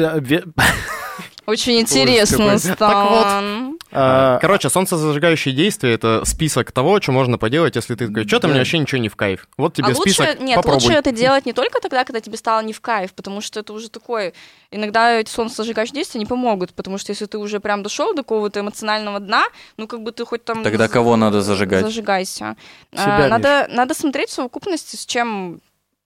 [1.46, 3.74] Очень интересно стало.
[3.92, 8.48] А, Короче, солнцезажигающие действия— это список того, что можно поделать, если ты такой, что-то Да.
[8.48, 9.48] мне вообще ничего не в кайф.
[9.56, 10.82] Вот тебе а лучше, список, нет, попробуй.
[10.82, 13.72] лучше это делать не только тогда, когда тебе стало не в кайф, потому что это
[13.72, 14.32] уже такое.
[14.70, 18.60] Иногда эти солнцезажигающие действия не помогут, потому что если ты уже прям дошел до какого-то
[18.60, 19.44] эмоционального дна,
[19.76, 21.82] ну как бы ты хоть там Тогда кого надо зажигать?
[21.82, 22.56] Зажигайся.
[22.92, 25.60] А, Себя, надо, надо смотреть в совокупности, с чем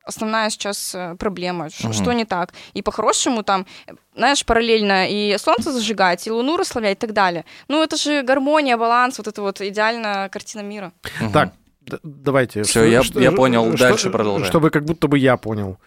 [0.04, 1.92] основная сейчас э, проблема, Мгм.
[1.92, 2.52] что не так.
[2.74, 3.66] И по-хорошему там,
[4.16, 7.44] знаешь, параллельно и солнце зажигать, и луну расслаблять и так далее.
[7.68, 10.92] Ну это же гармония, баланс, вот это вот идеальная картина мира.
[11.20, 11.32] Мгм.
[11.32, 11.52] Так,
[11.86, 12.62] д- давайте.
[12.62, 14.50] Всё, я- я понял, дальше продолжаем.
[14.50, 15.78] Чтобы как будто бы я понял.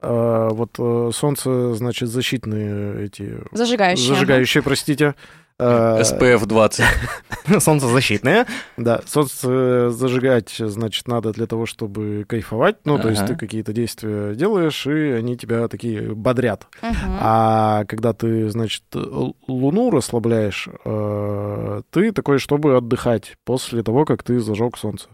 [0.00, 3.38] А, Вот э, солнце, значит, защитные эти...
[3.52, 4.08] Зажигающая.
[4.08, 5.14] Зажигающие, простите.
[5.58, 6.84] А, SPF 20.
[7.60, 8.46] Солнцезащитные.
[8.76, 12.76] Да, солнце зажигать, значит, надо для того, чтобы кайфовать.
[12.84, 16.66] Ну, то есть ты какие-то действия делаешь, и они тебя такие бодрят.
[17.20, 24.40] А когда ты, значит, луну расслабляешь, э, ты такой, чтобы отдыхать после того, как ты
[24.40, 25.08] зажег солнце.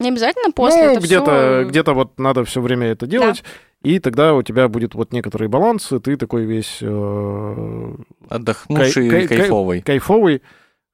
[0.00, 0.94] Не обязательно после.
[0.94, 1.24] ну, где-то,
[1.60, 3.44] всё- где-то вот надо все время это делать,
[3.82, 7.94] и тогда у тебя будет вот некоторый баланс, и ты такой весь э,
[8.28, 9.82] Отдохнувший Кай- кай- кайфовый.
[9.82, 10.42] кайфовый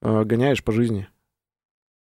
[0.03, 1.09] э, гоняешь по жизни,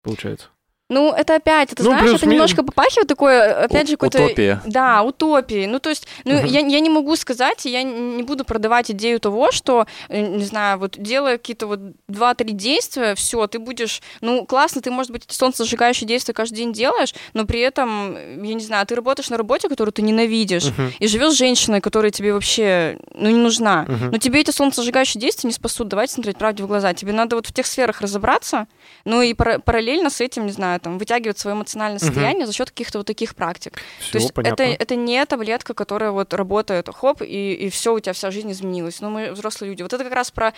[0.02, 0.48] получается.
[0.92, 4.24] Ну, это опять, это Ну, знаешь, плюс это ми- немножко попахивает такое, опять же, какой-то...
[4.26, 4.60] Утопия.
[4.66, 5.64] Да, утопии.
[5.66, 9.18] Ну, то есть, ну, я, я не могу сказать, и я не буду продавать идею
[9.18, 14.44] того, что, э, не знаю, вот делая какие-то вот два-три действия, все, ты будешь, ну,
[14.44, 18.52] классно, ты, может быть, эти солнцезажигающие действия каждый день делаешь, но при этом, э, я
[18.54, 20.92] не знаю, ты работаешь на работе, которую ты ненавидишь, Мгм.
[20.98, 23.86] и живешь с женщиной, которая тебе вообще, ну, не нужна.
[23.88, 24.10] Мгм.
[24.10, 25.88] Но тебе эти солнцезажигающие действия не спасут.
[25.88, 26.92] Давайте смотреть правде в глаза.
[26.92, 28.66] Тебе надо вот в тех сферах разобраться,
[29.06, 32.70] ну и пара- параллельно с этим, не знаю, там, вытягивать свое эмоциональное состояние за счет
[32.70, 33.80] каких-то вот таких практик.
[34.00, 34.62] Всё То есть понятно.
[34.62, 38.50] это, это не таблетка, которая вот работает, хоп, и, и все, у тебя вся жизнь
[38.52, 39.00] изменилась.
[39.00, 39.82] Ну, мы взрослые люди.
[39.82, 40.52] Вот это как раз про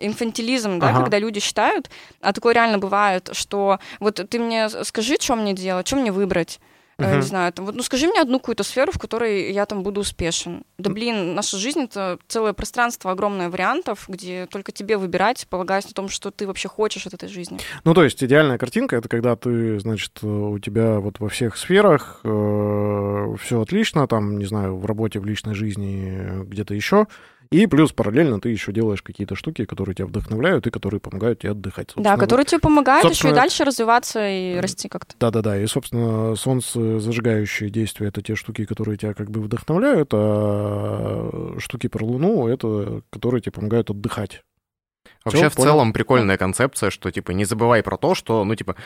[0.00, 1.00] инфантилизм, да, Ага.
[1.00, 5.86] когда люди считают, а такое реально бывает, что вот ты мне скажи, что мне делать,
[5.86, 6.60] что мне выбрать.
[6.98, 7.16] Э, Мгм.
[7.16, 10.00] Не знаю, там, вот, ну скажи мне одну какую-то сферу, в которой я там буду
[10.00, 10.62] успешен.
[10.78, 15.92] Да блин, наша жизнь это целое пространство огромное вариантов, где только тебе выбирать, полагаясь на
[15.92, 17.58] том, что ты вообще хочешь от этой жизни.
[17.84, 21.56] Ну, то есть идеальная картинка это когда ты, значит, э, у тебя вот во всех
[21.56, 27.06] сферах все отлично, там, не знаю, в работе, в личной жизни, э, где-то еще.
[27.50, 31.52] И плюс параллельно ты еще делаешь какие-то штуки, которые тебя вдохновляют и которые помогают тебе
[31.52, 31.92] отдыхать.
[31.96, 34.60] да, которые тебе помогают еще собственно, и дальше развиваться и М.
[34.60, 35.14] расти как-то.
[35.18, 41.54] Да-да-да, и, собственно, солнце зажигающие действия— это те штуки, которые тебя как бы вдохновляют, а
[41.58, 44.42] штуки про Луну— это которые тебе помогают отдыхать.
[45.24, 45.68] Вообще, Всё, в понял.
[45.70, 48.76] целом, прикольная концепция, что, типа, не забывай про то, что, ну, типа,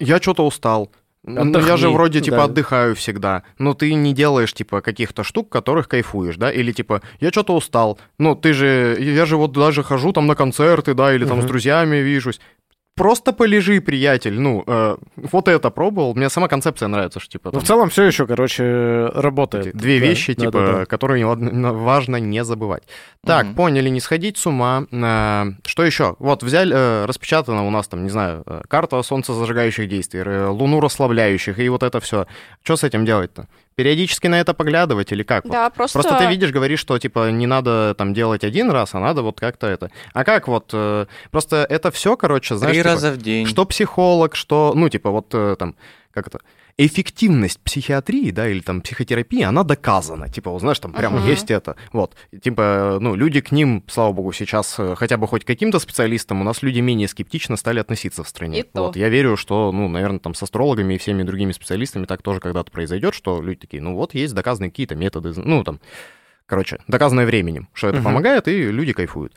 [0.00, 0.90] я что-то устал,
[1.24, 2.44] ну, я же Отдохни, вроде, типа, да.
[2.44, 7.30] отдыхаю всегда, но ты не делаешь, типа, каких-то штук, которых кайфуешь, да, или, типа, я
[7.30, 11.24] что-то устал, ну, ты же, я же вот даже хожу там на концерты, да, или
[11.24, 11.48] там с Мгм.
[11.48, 12.40] друзьями вижусь,
[12.98, 14.38] Просто полежи, приятель.
[14.38, 16.14] Ну, э, вот это пробовал.
[16.14, 17.46] Мне сама концепция нравится, что типа.
[17.46, 19.74] Ну, там в целом все еще, короче, работает.
[19.76, 20.84] две Да, вещи, да, типа, да, да.
[20.86, 22.82] которые важно не забывать.
[23.24, 23.54] Так, Мгм.
[23.54, 24.84] поняли, не сходить с ума.
[24.92, 26.16] А, что еще?
[26.18, 30.80] Вот взяли, э, распечатана у нас там, не знаю, э, карта солнцезажигающих действий, э, луну
[30.80, 32.26] расслабляющих, и вот это все.
[32.62, 33.46] Что с этим делать-то?
[33.78, 35.44] Периодически на это поглядывать или как?
[35.44, 35.52] Вот?
[35.52, 36.00] Да, просто...
[36.00, 39.38] Просто ты видишь, говоришь, что типа не надо там делать один раз, а надо вот
[39.38, 39.92] как-то это.
[40.12, 40.70] А как вот?
[40.72, 43.46] э, просто это все, короче, знаешь, Три типа, раза в день.
[43.46, 45.76] что психолог, что, ну, типа, вот э, там,
[46.10, 46.40] как это,
[46.80, 50.28] эффективность психиатрии, да, или там психотерапии, она доказана.
[50.28, 51.28] Типа, вот, знаешь, там прямо Мгм.
[51.28, 51.74] есть это.
[51.92, 52.14] Вот.
[52.40, 56.44] Типа, ну, люди к ним, слава богу, сейчас э, хотя бы хоть каким-то специалистам, у
[56.44, 58.60] нас люди менее скептично стали относиться в стране.
[58.60, 58.84] И то.
[58.84, 58.96] Вот.
[58.96, 62.70] Я верю, что, ну, наверное, там с астрологами и всеми другими специалистами так тоже когда-то
[62.70, 65.80] произойдет, что люди такие, ну, вот есть доказанные какие-то методы, ну, там,
[66.46, 68.04] короче, доказанное временем, что это Мгм.
[68.04, 69.34] помогает, и люди кайфуют.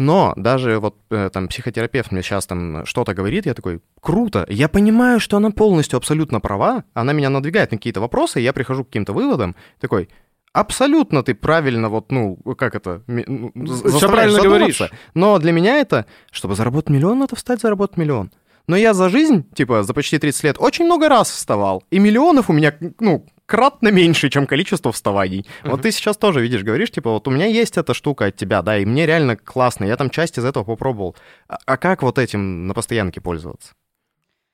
[0.00, 4.66] Но даже вот э, там психотерапевт мне сейчас там что-то говорит, я такой, круто, я
[4.66, 8.82] понимаю, что она полностью абсолютно права, она меня надвигает на какие-то вопросы, и я прихожу
[8.82, 10.08] к каким-то выводам, такой,
[10.54, 14.82] абсолютно ты правильно вот, ну, как это, ну, заставляешь правильно говоришь.
[15.12, 18.32] Но для меня это, чтобы заработать миллион, надо встать, заработать миллион.
[18.66, 21.84] Но я за жизнь, типа, за почти 30 лет очень много раз вставал.
[21.90, 25.44] И миллионов у меня, ну, кратно меньше, чем количество вставаний.
[25.64, 28.62] Вот ты сейчас тоже видишь, говоришь, типа, вот у меня есть эта штука от тебя,
[28.62, 31.16] да, и мне реально классно, я там часть из этого попробовал.
[31.48, 33.72] А, а как вот этим на постоянке пользоваться?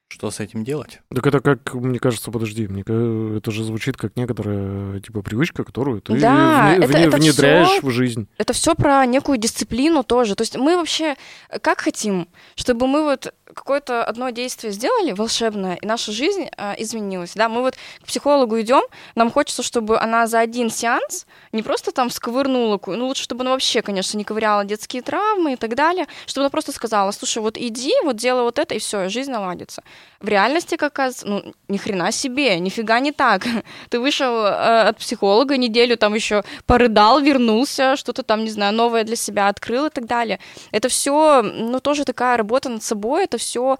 [0.09, 1.01] Что с этим делать?
[1.13, 6.01] Так это как, мне кажется, подожди, мне это же звучит как некоторая типа привычка, которую
[6.01, 8.29] ты Да, вне- это- вне- это внедряешь всё- в жизнь.
[8.39, 10.37] Это все про некую дисциплину тоже.
[10.37, 11.17] То есть мы вообще
[11.61, 17.33] как хотим, чтобы мы вот какое-то одно действие сделали волшебное, и наша жизнь э, изменилась.
[17.35, 18.83] Да, мы вот к психологу идем,
[19.15, 23.53] нам хочется, чтобы она за один сеанс не просто там сковырнула, ну лучше, чтобы она
[23.53, 27.57] вообще, конечно, не ковыряла детские травмы и так далее, чтобы она просто сказала, слушай, вот
[27.57, 29.83] иди, вот делай вот это, и все, жизнь наладится.
[30.21, 33.45] В реальности, как оказывается, ну, ни хрена себе, нифига не так.
[33.91, 39.05] Ты вышел э, от психолога, неделю там еще порыдал, вернулся, что-то там, не знаю, новое
[39.05, 40.39] для себя открыл и так далее.
[40.73, 43.79] Это все, ну, тоже такая работа над собой, это все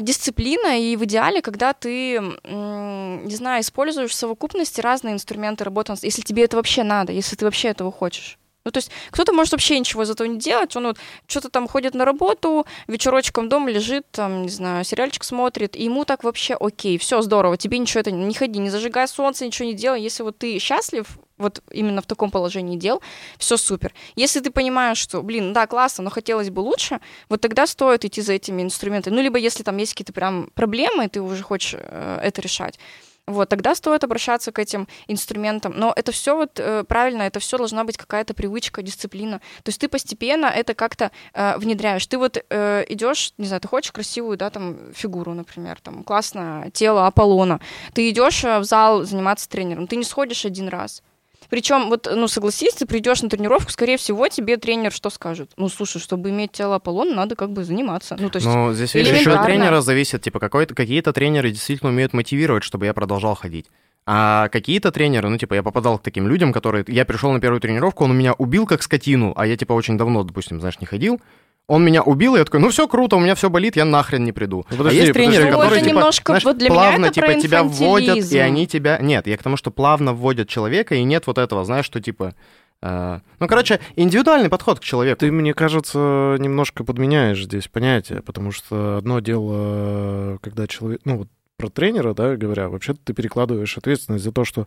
[0.00, 6.22] дисциплина, и в идеале, когда ты, не знаю, используешь в совокупности разные инструменты работы, если
[6.22, 8.38] тебе это вообще надо, если ты вообще этого хочешь.
[8.64, 10.98] Ну, то есть кто-то может вообще ничего из этого не делать, он вот
[11.28, 16.04] что-то там ходит на работу, вечерочком дома лежит, там, не знаю, сериальчик смотрит, и ему
[16.04, 19.74] так вообще окей, все здорово, тебе ничего это не ходи, не зажигай солнце, ничего не
[19.74, 21.06] делай, если вот ты счастлив,
[21.38, 23.02] вот именно в таком положении дел,
[23.38, 23.92] все супер.
[24.14, 28.22] Если ты понимаешь, что, блин, да, классно, но хотелось бы лучше, вот тогда стоит идти
[28.22, 29.14] за этими инструментами.
[29.14, 32.78] Ну, либо если там есть какие-то прям проблемы, и ты уже хочешь э, это решать,
[33.26, 35.72] вот, тогда стоит обращаться к этим инструментам.
[35.76, 39.40] Но это все вот э, правильно, это все должна быть какая-то привычка, дисциплина.
[39.64, 42.06] То есть ты постепенно это как-то э, внедряешь.
[42.06, 46.70] Ты вот э, идешь, не знаю, ты хочешь красивую, да, там, фигуру, например, там, классное
[46.70, 47.60] тело Аполлона.
[47.94, 51.02] Ты идешь э, в зал заниматься тренером, ты не сходишь один раз.
[51.50, 55.50] Причем, вот, ну, согласись, ты придешь на тренировку, скорее всего, тебе тренер что скажет?
[55.56, 58.16] Ну, слушай, чтобы иметь тело Аполлона, надо как бы заниматься.
[58.18, 62.12] Ну, то есть, Ну, здесь видишь, еще от тренера зависит, типа, какие-то тренеры действительно умеют
[62.12, 63.66] мотивировать, чтобы я продолжал ходить.
[64.08, 66.84] А какие-то тренеры, ну, типа, я попадал к таким людям, которые...
[66.86, 70.22] Я пришел на первую тренировку, он меня убил как скотину, а я, типа, очень давно,
[70.22, 71.20] допустим, знаешь, не ходил.
[71.68, 74.22] Он меня убил, и я такой, ну все круто, у меня все болит, я нахрен
[74.24, 74.64] не приду.
[74.70, 75.30] Ну, подожди, а есть подожди.
[75.32, 77.62] тренеры, Ну, которые, это типа, немножко- знаешь, вот для меня плавно, это типа, про тебя
[77.64, 78.98] вводят, и они тебя...
[78.98, 82.34] Нет, я к тому, что плавно вводят человека, и нет вот этого, знаешь, что, типа...
[82.82, 85.18] э, Ну, короче, индивидуальный подход к человеку.
[85.20, 91.28] Ты, мне кажется, немножко подменяешь здесь понятие, потому что одно дело, когда человек, ну вот
[91.56, 94.66] про тренера, да, говоря, вообще-то ты перекладываешь ответственность за то, что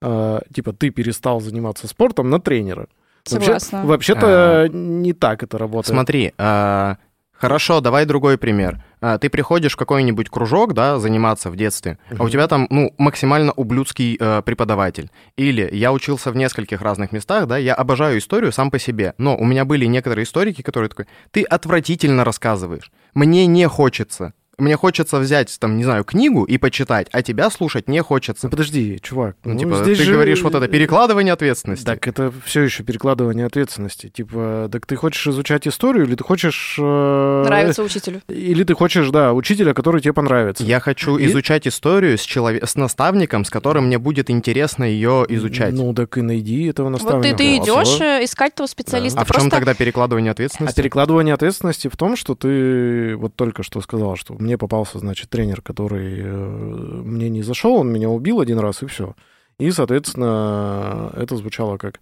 [0.00, 2.86] э, типа ты перестал заниматься спортом на тренера.
[3.36, 3.84] Вообще- Согласна.
[3.86, 5.94] Вообще-то не так это работает.
[5.94, 6.96] Смотри, а,
[7.32, 8.82] хорошо, давай другой пример.
[9.00, 12.92] А, Ты приходишь в какой-нибудь кружок, да, заниматься в детстве, а у тебя там, ну,
[12.98, 15.10] максимально ублюдский э, преподаватель.
[15.36, 19.36] Или я учился в нескольких разных местах, да, я обожаю историю сам по себе, но
[19.36, 24.32] у меня были некоторые историки, которые такой, ты отвратительно рассказываешь, мне не хочется.
[24.58, 28.46] Мне хочется взять, там, не знаю, книгу и почитать, а тебя слушать не хочется.
[28.46, 29.36] Ну подожди, чувак.
[29.44, 31.84] Ну, ну, типа, здесь ты же- говоришь вот это перекладывание ответственности.
[31.84, 34.08] Так это все еще перекладывание ответственности.
[34.08, 36.76] Типа, так ты хочешь изучать историю, или ты хочешь...
[36.78, 38.20] э, Нравится учителю.
[38.28, 40.64] Или ты хочешь, да, учителя, который тебе понравится.
[40.64, 45.24] Я хочу И- изучать историю с, челове- с наставником, с которым мне будет интересно ее
[45.28, 45.72] изучать.
[45.74, 47.36] Ну, так и найди этого Вот ты, наставника.
[47.36, 48.04] ты А идешь всё.
[48.04, 49.20] э, искать того специалиста.
[49.20, 50.76] а в чем Просто тогда перекладывание А ответственности?
[50.76, 55.62] перекладывание ответственности в том, что ты вот только что сказал, что мне попался, значит, тренер,
[55.62, 59.14] который э, мне не зашел, он меня убил один раз, и все.
[59.58, 62.00] И, соответственно, это звучало как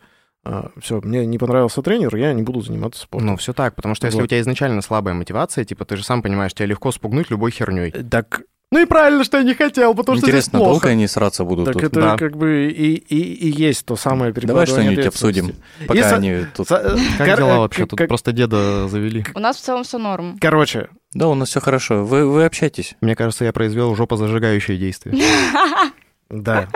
[0.81, 3.27] все, мне не понравился тренер, я не буду заниматься спортом.
[3.31, 4.25] Ну, все так, потому что если Вот.
[4.25, 7.91] у тебя изначально слабая мотивация, типа, ты же сам понимаешь, тебя легко спугнуть любой херней.
[7.91, 8.43] Так,
[8.73, 11.85] Ну и правильно, что я не хотел, потому Интересно, долго они сраться будут так тут?
[11.85, 12.17] это да.
[12.17, 15.55] как бы и, и, и есть то самое Давай перекладывание что-нибудь обсудим,
[15.87, 16.67] пока И со- они тут...
[16.67, 17.87] Со- э, Как кор- дела э, вообще?
[17.87, 19.25] Тут как- просто деда завели.
[19.37, 20.37] у нас в целом все норм.
[20.41, 22.05] Короче, Да, у нас все хорошо.
[22.05, 22.97] Вы, вы общайтесь.
[23.01, 25.17] Мне кажется, я произвел жопозажигающее действие.
[26.31, 26.67] да.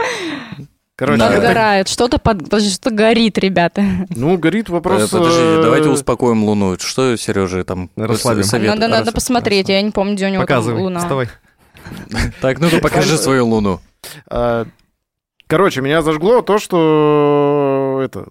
[0.95, 1.89] Короче, так- Подгорает.
[1.89, 2.45] Что-то под...
[2.45, 3.83] подожди, что горит, ребята.
[4.11, 5.09] ну, горит вопрос...
[5.13, 6.77] Э, Подождите, э, давайте успокоим Луну.
[6.79, 8.45] Что, Сережа, там Расслабим.
[8.45, 11.01] совет- надо, надо посмотреть, я не помню, где у него там Показывай, луна.
[11.01, 11.29] вставай.
[12.41, 13.81] Так, ну-ка покажи свою Луну.
[14.29, 14.67] А,
[15.47, 18.29] Короче, меня зажгло то, что это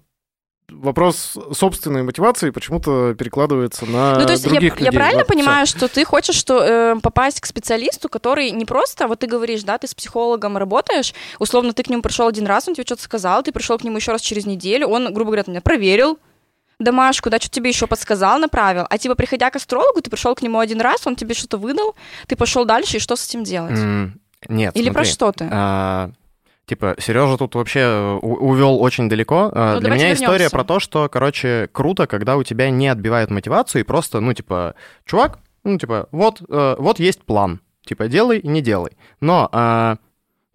[0.70, 4.96] вопрос собственной мотивации почему-то перекладывается на Ну, то есть я, других я людей.
[4.96, 5.34] правильно Вот, всё.
[5.34, 9.64] понимаю, что ты хочешь что, э, попасть к специалисту, который не просто, вот ты говоришь,
[9.64, 13.02] да, ты с психологом работаешь, условно, ты к нему пришел один раз, он тебе что-то
[13.02, 16.18] сказал, ты пришел к нему еще раз через неделю, он, грубо говоря, меня проверил,
[16.80, 20.42] домашку, да, что тебе еще подсказал, направил, а типа, приходя к астрологу, ты пришел к
[20.42, 21.94] нему один раз, он тебе что-то выдал,
[22.26, 23.78] ты пошел дальше, и что с этим делать?
[23.78, 25.12] М, Нет, Или про смотри.
[25.12, 25.48] что ты?
[25.52, 26.10] А,
[26.66, 29.50] Типа, Сережа тут вообще у- увел очень далеко.
[29.52, 30.50] А, Ну, Для меня история вернемся.
[30.56, 34.76] про то, что, короче, круто, когда у тебя не отбивают мотивацию, и просто, ну, типа,
[35.04, 37.60] чувак, ну, типа, вот, э, вот есть план.
[37.84, 38.92] Типа, делай, не делай.
[39.20, 39.96] Но, а,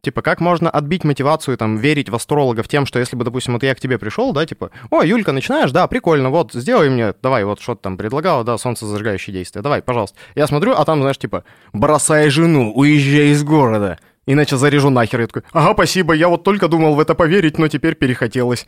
[0.05, 3.63] типа, как можно отбить мотивацию, там, верить в астрологов тем, что если бы, допустим, вот
[3.63, 7.43] я к тебе пришел, да, типа, о, Юлька, начинаешь, да, прикольно, вот, сделай мне, давай,
[7.43, 10.17] вот что ты там предлагала, да, солнцезажигающие действия, давай, пожалуйста.
[10.35, 11.43] Я смотрю, а там, знаешь, типа,
[11.73, 13.99] бросай жену, уезжай из города.
[14.27, 15.21] Иначе зарежу нахер.
[15.21, 18.67] Я такой, ага, спасибо, я вот только думал в это поверить, но теперь перехотелось.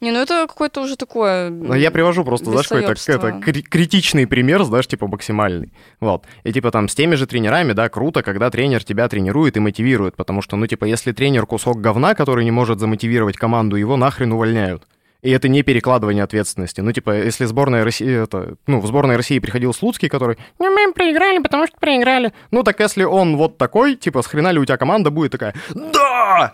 [0.00, 1.50] Не, ну это какое-то уже такое...
[1.50, 5.72] Но я привожу просто, знаешь, какой-то это, кри- критичный пример, знаешь, типа максимальный.
[6.00, 6.24] Вот.
[6.44, 10.16] И типа там с теми же тренерами, да, круто, когда тренер тебя тренирует и мотивирует,
[10.16, 14.32] потому что, ну, типа, если тренер кусок говна, который не может замотивировать команду, его нахрен
[14.32, 14.87] увольняют.
[15.20, 16.80] И это не перекладывание ответственности.
[16.80, 20.92] Ну, типа, если сборная России, это, ну, в сборной России приходил Слуцкий, который, ну, мы
[20.92, 22.32] проиграли, потому что проиграли.
[22.52, 25.54] Ну, так если он вот такой, типа, с хрена ли у тебя команда будет такая,
[25.74, 26.52] да!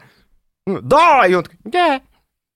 [0.67, 1.27] Ну, Да!
[1.27, 2.01] И он такой, да,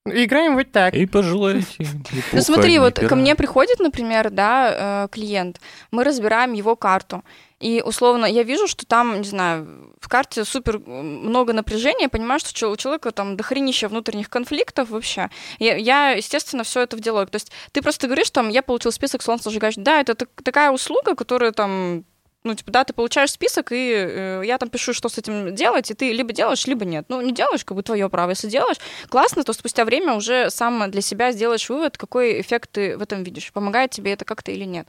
[0.06, 0.94] играем вот так.
[0.94, 1.66] И пожелайте.
[2.32, 7.22] Ну смотри, вот ко мне приходит, например, да, э, клиент, мы разбираем его карту,
[7.60, 12.38] и условно я вижу, что там, не знаю, в карте супер много напряжения, я понимаю,
[12.40, 15.28] что у человека там дохренища внутренних конфликтов вообще.
[15.58, 17.30] Я, я, естественно, все это в диалог.
[17.30, 19.82] То есть ты просто говоришь, там, я получил список солнцезажигающих.
[19.82, 22.04] Да, это так- такая услуга, которая там
[22.44, 25.90] ну, типа, да, ты получаешь список, и э, я там пишу, что с этим делать,
[25.90, 27.06] и ты либо делаешь, либо нет.
[27.08, 28.30] Ну, не делаешь, как бы твое право.
[28.30, 28.78] Если делаешь,
[29.08, 33.24] классно, то спустя время уже сам для себя сделаешь вывод, какой эффект ты в этом
[33.24, 33.52] видишь.
[33.52, 34.86] Помогает тебе это как-то или нет.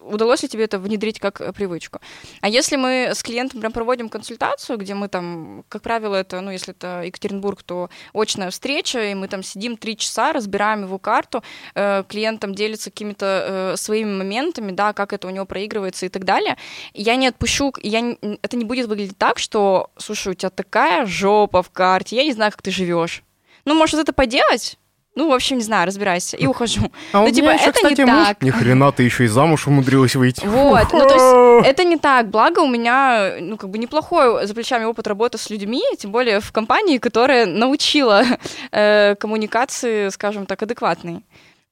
[0.00, 2.00] Удалось ли тебе это внедрить как э, привычку.
[2.40, 6.50] А если мы с клиентом прям проводим консультацию, где мы там, как правило, это, ну,
[6.50, 11.42] если это Екатеринбург, то очная встреча, и мы там сидим три часа, разбираем его карту,
[11.74, 16.24] э, клиент делится какими-то э, своими моментами, да, как это у него проигрывается и так
[16.24, 16.56] далее.
[16.94, 21.06] Я не отпущу, я не- это не будет выглядеть так, что, слушай, у тебя такая
[21.06, 23.22] жопа в карте, я не знаю, как ты живешь.
[23.64, 24.78] Ну, может, это поделать,
[25.16, 26.90] ну, в общем, не знаю, разбирайся, и ухожу.
[27.12, 28.26] А Ну, типа, еще, это не кстати, муж.
[28.26, 28.42] так.
[28.42, 30.44] Ни хрена ты еще и замуж умудрилась выйти.
[30.46, 32.28] Вот, ну, то есть это не так.
[32.28, 36.40] Благо у меня, ну, как бы неплохой за плечами опыт работы с людьми, тем более
[36.40, 38.22] в компании, которая научила
[38.72, 41.22] э, коммуникации, скажем так, адекватной.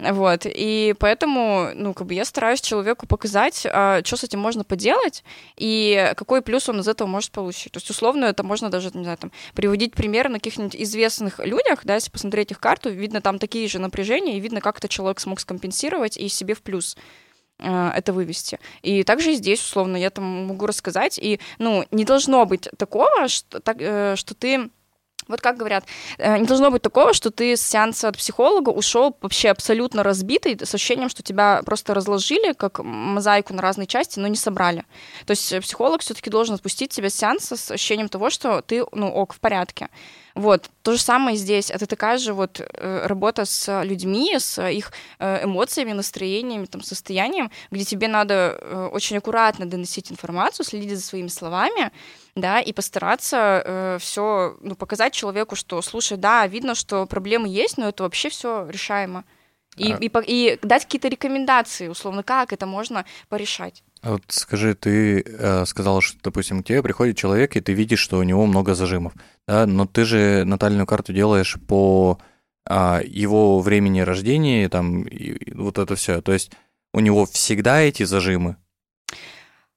[0.00, 5.22] Вот, и поэтому, ну, как бы я стараюсь человеку показать, что с этим можно поделать,
[5.56, 7.72] и какой плюс он из этого может получить.
[7.72, 11.84] То есть, условно, это можно даже, не знаю, там, приводить примеры на каких-нибудь известных людях,
[11.84, 15.20] да, если посмотреть их карту, видно там такие же напряжения, и видно, как это человек
[15.20, 16.96] смог скомпенсировать и себе в плюс
[17.60, 18.58] э, это вывести.
[18.82, 23.28] И также и здесь, условно, я там могу рассказать, и, ну, не должно быть такого,
[23.28, 24.70] что, так, э, что ты
[25.28, 25.84] вот как говорят,
[26.18, 30.58] э, не должно быть такого, что ты с сеанса от психолога ушел вообще абсолютно разбитый,
[30.62, 34.84] с ощущением, что тебя просто разложили, как мозаику на разные части, но не собрали.
[35.26, 39.08] То есть психолог все-таки должен отпустить тебя с сеанса с ощущением того, что ты, ну,
[39.08, 39.88] ок, в порядке.
[40.34, 41.70] Вот, то же самое здесь.
[41.70, 47.52] Это такая же вот э, работа с людьми, с их э, эмоциями, настроениями, там, состоянием,
[47.70, 51.92] где тебе надо э, очень аккуратно доносить информацию, следить за своими словами,
[52.34, 57.78] да, и постараться э, все, ну, показать человеку, что, слушай, да, видно, что проблемы есть,
[57.78, 59.24] но это вообще все решаемо.
[59.76, 63.84] И, А- и, по- и дать какие-то рекомендации, условно, как это можно порешать.
[64.04, 68.00] А Вот скажи, ты э, сказал, что, допустим, к тебе приходит человек, и ты видишь,
[68.00, 69.14] что у него много зажимов,
[69.48, 72.18] да, но ты же натальную карту делаешь по
[72.66, 76.20] а, его времени рождения, там, и- и вот это все.
[76.22, 76.50] То есть
[76.94, 78.56] у него всегда эти зажимы?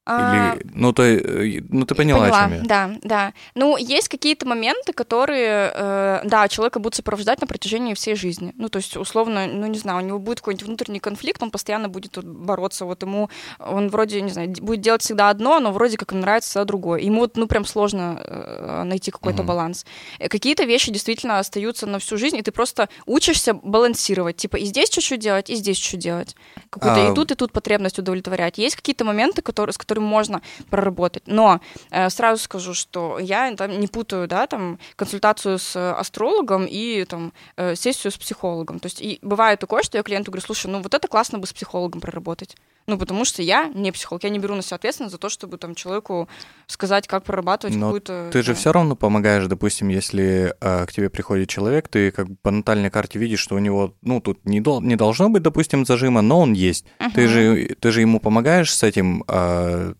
[0.10, 2.62] А, Или, ну, то, э, ну, ты поняла, о чем я.
[2.64, 3.34] Да, да.
[3.55, 8.53] Ну, есть какие-то моменты, которые, э, да, человека будут сопровождать на протяжении всей жизни.
[8.55, 11.89] Ну, то есть, условно, ну, не знаю, у него будет какой-нибудь внутренний конфликт, он постоянно
[11.89, 13.30] будет бороться, вот ему,
[13.60, 17.01] он вроде, не знаю, будет делать всегда одно, но вроде как ему нравится всегда другое.
[17.01, 19.47] Ему, вот, ну, прям сложно э, найти какой-то Мгм.
[19.47, 19.86] баланс.
[20.20, 24.38] Э, Какие-то вещи действительно остаются на всю жизнь, и ты просто учишься балансировать.
[24.38, 26.36] Типа, и здесь чуть-чуть делать, и здесь чуть-чуть делать.
[26.70, 28.58] Какую-то А, и тут, и тут потребность удовлетворять.
[28.58, 31.24] Есть какие-то моменты, которые, с которыми можно проработать.
[31.26, 37.06] Но э, сразу скажу, что я там не путаю, да, там консультацию с астрологом и
[37.06, 38.80] там э, сессию с психологом.
[38.80, 41.48] То есть и бывает такое, что я клиенту говорю, слушай, ну вот это классно бы
[41.48, 42.56] с психологом проработать.
[42.89, 45.57] Ну, потому что я не психолог, я не беру на себя ответственность за то, чтобы
[45.57, 46.29] там человеку
[46.67, 48.29] сказать, как прорабатывать Но какую-то...
[48.31, 48.57] Ты же да.
[48.57, 52.89] все равно помогаешь, допустим, если э, к тебе приходит человек, ты как бы по натальной
[52.89, 56.39] карте видишь, что у него, ну, тут не, дол- не должно быть, допустим, зажима, но
[56.39, 56.85] он есть.
[57.13, 57.29] Ты Мгм.
[57.29, 59.93] же, ты же ему помогаешь с этим э,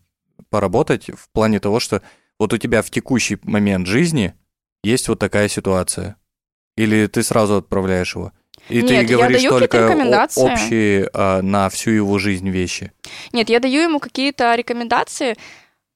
[0.48, 2.00] поработать в плане того, что
[2.38, 4.32] вот у тебя в текущий момент жизни
[4.82, 6.16] есть вот такая ситуация.
[6.78, 8.32] Или ты сразу отправляешь его.
[8.68, 9.96] И ты Нет, я говоришь только
[10.36, 12.92] общие а, на всю его жизнь вещи.
[13.32, 15.36] Нет, я даю ему какие-то рекомендации.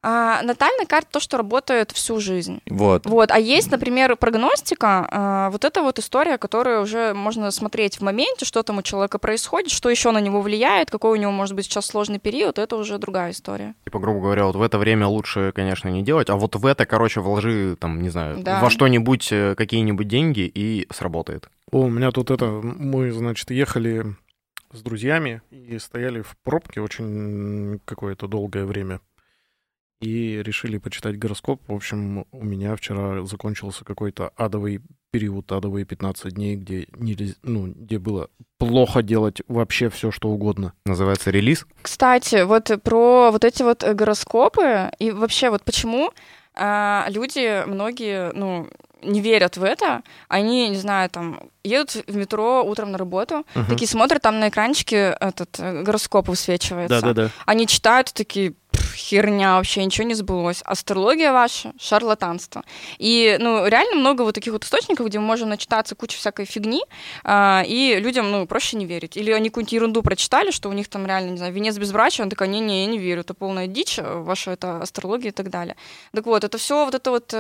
[0.05, 2.61] А, натальная карта то, что работает всю жизнь.
[2.69, 3.07] Вот.
[3.07, 8.01] Вот, а есть, например, прогностика, а, вот это вот история, которую уже можно смотреть в
[8.03, 11.55] моменте, что там у человека происходит, что еще на него влияет, какой у него может
[11.55, 13.75] быть сейчас сложный период, это уже другая история.
[13.85, 16.85] Типа, грубо говоря, вот в это время лучше, конечно, не делать, а вот в это,
[16.85, 18.61] короче, вложи, там, не знаю, Да.
[18.61, 21.49] во что-нибудь, э, какие-нибудь деньги, и сработает.
[21.71, 24.17] О, у меня тут это, мы, значит, ехали
[24.73, 29.01] с друзьями и стояли в пробке очень какое-то долгое время.
[30.03, 31.63] И решили почитать гороскоп.
[31.69, 34.81] В общем, у меня вчера закончился какой-то адовый
[35.13, 38.29] период, адовые 15 дней, где, нельзя, ну, где было
[38.59, 40.73] плохо делать вообще все, что угодно.
[40.87, 41.67] Называется релиз.
[41.83, 46.13] Кстати, вот про вот эти вот гороскопы и вообще вот почему
[46.55, 48.69] а, люди, многие, ну,
[49.03, 53.67] не верят в это, они, не знаю, там, едут в метро утром на работу, Мгм.
[53.67, 57.01] такие смотрят, там на экранчике этот э, гороскоп высвечивается.
[57.01, 57.31] Да-да-да.
[57.47, 60.63] Они читают такие, «Пф, херня, вообще ничего не сбылось.
[60.65, 62.63] Астрология ваша— шарлатанство.
[62.99, 66.81] И, ну, реально много вот таких вот источников, где мы можем начитаться кучу всякой фигни,
[67.23, 69.17] а, и людям, ну, проще не верить.
[69.19, 72.31] Или они какую-нибудь ерунду прочитали, что у них там реально, не знаю, венец безбрачия, он
[72.31, 75.77] такой, не-не, я не верю, это полная дичь, э, ваша это астрология и так далее.
[76.15, 77.35] Так вот, это все вот это вот...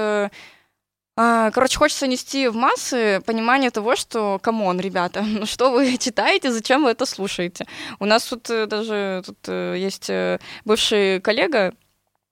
[1.16, 5.98] а, Короче, хочется нести в массы понимание того, что, come on, ребята, ну что вы
[5.98, 7.66] читаете, зачем вы это слушаете?
[7.98, 11.74] У нас тут э, даже тут э, есть э, бывший коллега,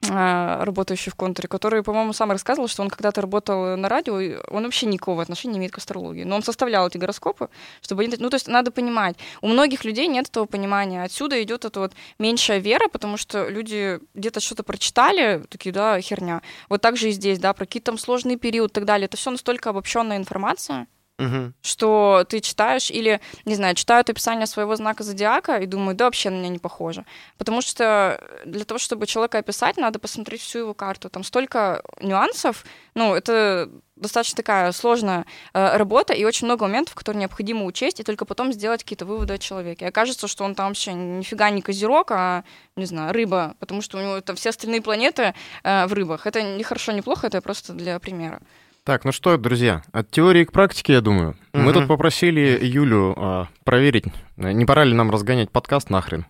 [0.03, 4.64] работающий в контуре, который, по-моему, сам рассказывал, что он когда-то работал на радио, и он
[4.64, 6.24] вообще никакого отношения не имеет к астрологии.
[6.24, 7.51] Но он составлял эти гороскопы,
[7.82, 8.16] чтобы они...
[8.18, 9.16] Ну, то есть надо понимать.
[9.42, 11.03] У многих людей нет этого понимания.
[11.03, 16.40] Отсюда идет эта вот меньшая вера, потому что люди где-то что-то прочитали, такие, да, херня.
[16.70, 19.05] Вот так же и здесь, да, про какие-то там сложные периоды и так далее.
[19.05, 20.86] Это все настолько обобщенная информация,
[21.20, 21.54] Мгм.
[21.62, 26.30] что ты читаешь или, не знаю, читают описание своего знака зодиака и думают, да вообще
[26.30, 27.04] на меня не похоже.
[27.36, 31.10] Потому что для того, чтобы человека описать, надо посмотреть всю его карту.
[31.10, 32.64] Там столько нюансов,
[32.94, 38.02] ну, это достаточно такая сложная э, работа и очень много моментов, которые необходимо учесть, и
[38.02, 39.84] только потом сделать какие-то выводы о человеке.
[39.84, 42.44] И окажется, что он там вообще нифига не козерог, а,
[42.76, 46.26] не знаю, рыба, потому что у него там все остальные планеты э, в рыбах.
[46.26, 48.40] Это не хорошо, не плохо, это просто для примера.
[48.85, 51.37] Так, ну что, друзья, от теории к практике, я думаю.
[51.53, 51.72] Мы Мгм.
[51.74, 54.07] тут попросили Юлю а, проверить,
[54.37, 56.26] не пора ли нам разгонять подкаст нахрен.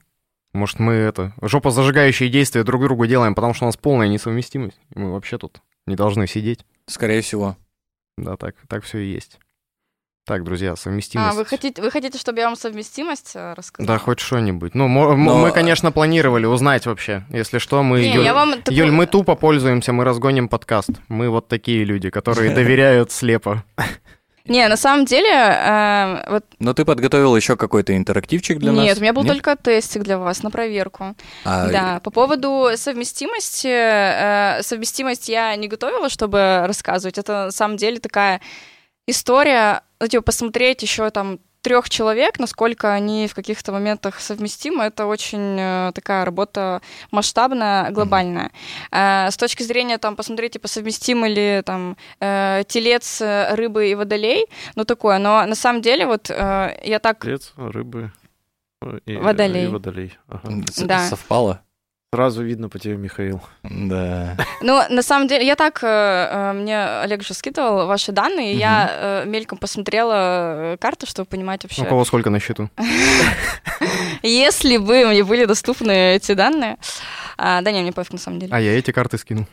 [0.53, 4.81] Может, мы это жопозажигающие действия друг другу делаем, потому что у нас полная несовместимость.
[4.95, 6.67] Мы вообще тут не должны сидеть.
[6.87, 7.57] Скорее всего.
[8.19, 9.39] Да, так, так все и есть.
[10.31, 11.37] Так, друзья, А, совместимость.
[11.37, 13.99] вы хотите, вы хотите, чтобы я вам совместимость э, рассказала?
[13.99, 14.77] Да, хоть что-нибудь.
[14.77, 17.25] Ну, Но- мы, конечно, планировали узнать вообще.
[17.31, 18.01] Если что, мы...
[18.01, 20.91] Не, Юль, я вам такой- Юль, мы тупо пользуемся, мы разгоним подкаст.
[21.09, 23.65] Мы вот такие люди, которые доверяют слепо.
[24.45, 28.85] Не, на самом деле, э, вот Но ты подготовил еще какой-то интерактивчик для нас?
[28.85, 29.33] нет, у меня был Нет?
[29.33, 31.17] только тестик для вас на проверку.
[31.45, 37.19] А, Да, по поводу совместимости, э, совместимость я не готовила, чтобы рассказывать.
[37.19, 38.41] Это на самом деле такая
[39.09, 45.07] история, ну, типа, посмотреть еще там трех человек, насколько они в каких-то моментах совместимы, это
[45.07, 46.81] очень э, такая работа
[47.11, 48.51] масштабная, глобальная.
[48.91, 53.95] Э, с точки зрения там посмотреть, типа, совместимы ли там э, телец, э, рыбы и
[53.95, 55.19] водолей, ну такое.
[55.19, 58.11] Но на самом деле вот э, я так Телец, рыбы
[58.83, 59.65] э, и, Водолей.
[59.65, 60.19] и водолей.
[60.29, 60.63] Ага.
[60.79, 61.09] да.
[61.09, 61.61] Совпало?
[62.13, 63.41] Сразу видно по тебе, Михаил.
[63.63, 64.37] Да.
[64.63, 68.57] Ну, на самом деле, я так, э, э, мне Олег же скидывал ваши данные, и
[68.57, 72.69] я э, мельком посмотрела карту, чтобы понимать вообще, У кого сколько на счету?
[74.25, 76.79] если бы мне были доступны эти данные.
[77.39, 78.53] А, да не, мне пофиг на самом деле.
[78.53, 79.47] А я эти карты скинул.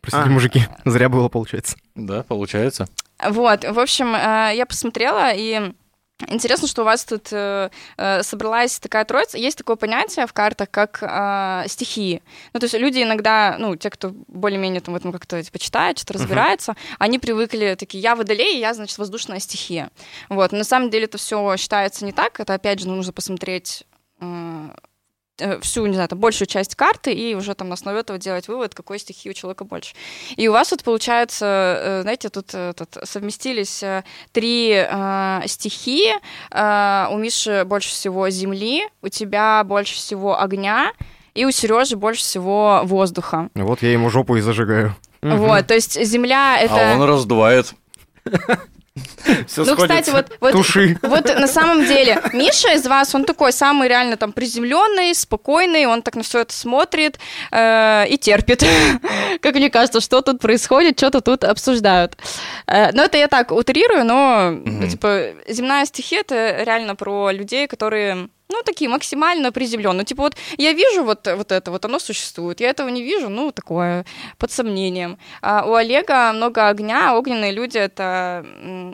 [0.00, 0.30] Простите, А.
[0.32, 1.76] мужики, зря было, получается.
[1.94, 2.88] Да, получается.
[3.24, 5.72] Вот, в общем, я посмотрела, и
[6.28, 9.38] интересно, что у вас тут э, э, собралась такая троица.
[9.38, 12.22] Есть такое понятие в картах, как э, стихии.
[12.52, 15.98] Ну, то есть люди иногда, ну, те, кто более-менее там в этом как-то типа читает,
[15.98, 19.90] что-то разбирается, они привыкли такие, я водолей, я, значит, воздушная стихия.
[20.28, 22.40] Вот, но на самом деле это все считается не так.
[22.40, 23.84] Это, опять же, нужно посмотреть
[24.20, 24.70] э,
[25.60, 28.74] всю, не знаю, там, большую часть карты и уже там на основе этого делать вывод,
[28.74, 29.94] какой стихии у человека больше.
[30.36, 36.14] И у вас вот получается, э, знаете, тут, э, тут совместились э, три э, стихии.
[36.50, 40.92] Э, у Миши больше всего земли, у тебя больше всего огня,
[41.34, 43.48] и у Сережи больше всего воздуха.
[43.54, 44.94] Вот я ему жопу и зажигаю.
[45.22, 46.92] Вот, то есть земля это...
[46.92, 47.74] А он раздувает.
[49.46, 50.98] Все ну, кстати, вот, вот Туши.
[51.02, 56.02] Вот на самом деле Миша из вас, он такой самый реально там приземленный, спокойный, он
[56.02, 57.18] так на все это смотрит
[57.50, 58.64] э, и терпит.
[59.40, 62.18] Как мне кажется, что тут происходит, что-то тут обсуждают.
[62.66, 64.88] Э, но это я так утрирую, но Мгм.
[64.88, 70.04] типа земная стихия это реально про людей, которые ну, такие максимально приземленные.
[70.04, 73.52] Типа, вот я вижу вот, вот это, вот оно существует, я этого не вижу, ну,
[73.52, 74.04] такое,
[74.38, 75.18] под сомнением.
[75.40, 78.44] А у Олега много огня, огненные люди— это,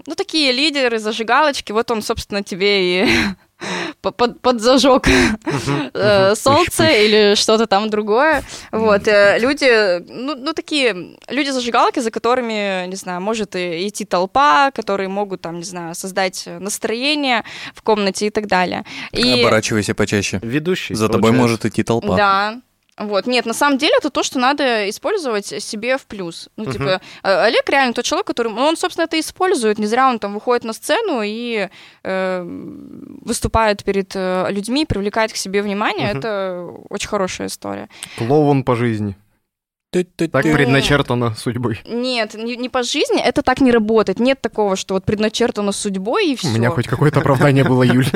[0.07, 3.09] ну, такие лидеры, зажигалочки, вот он, собственно, тебе и
[4.01, 5.09] по- под, поджожег
[5.95, 8.43] э, солнце или что-то там другое.
[8.73, 14.71] Вот, э, люди, ну, ну, такие, люди-зажигалки, за которыми, не знаю, может и идти толпа,
[14.71, 17.45] которые могут, там, не знаю, создать настроение
[17.75, 18.85] в комнате и так далее.
[19.13, 19.41] И...
[19.41, 20.41] Оборачивайся почаще.
[20.43, 20.95] Ведущий.
[20.95, 21.43] За тобой получается.
[21.43, 22.17] может идти толпа.
[22.17, 22.61] Да.
[22.99, 26.49] Вот, нет, на самом деле это то, что надо использовать себе в плюс.
[26.57, 29.79] Ну, типа, э, Олег реально тот человек, который, ну, он, собственно, это использует.
[29.79, 31.69] Не зря он там выходит на сцену и
[32.03, 32.43] э,
[33.23, 36.09] выступает перед э, людьми, привлекает к себе внимание.
[36.09, 36.19] Мгм.
[36.19, 37.89] Это очень хорошая история.
[38.17, 39.17] Клоун по жизни.
[39.91, 41.81] Так предначертано судьбой.
[41.87, 44.21] Нет, не, не по жизни, это так не работает.
[44.21, 46.49] Нет такого, что вот предначертано судьбой и все.
[46.49, 48.07] У меня хоть какое-то оправдание было, Юль.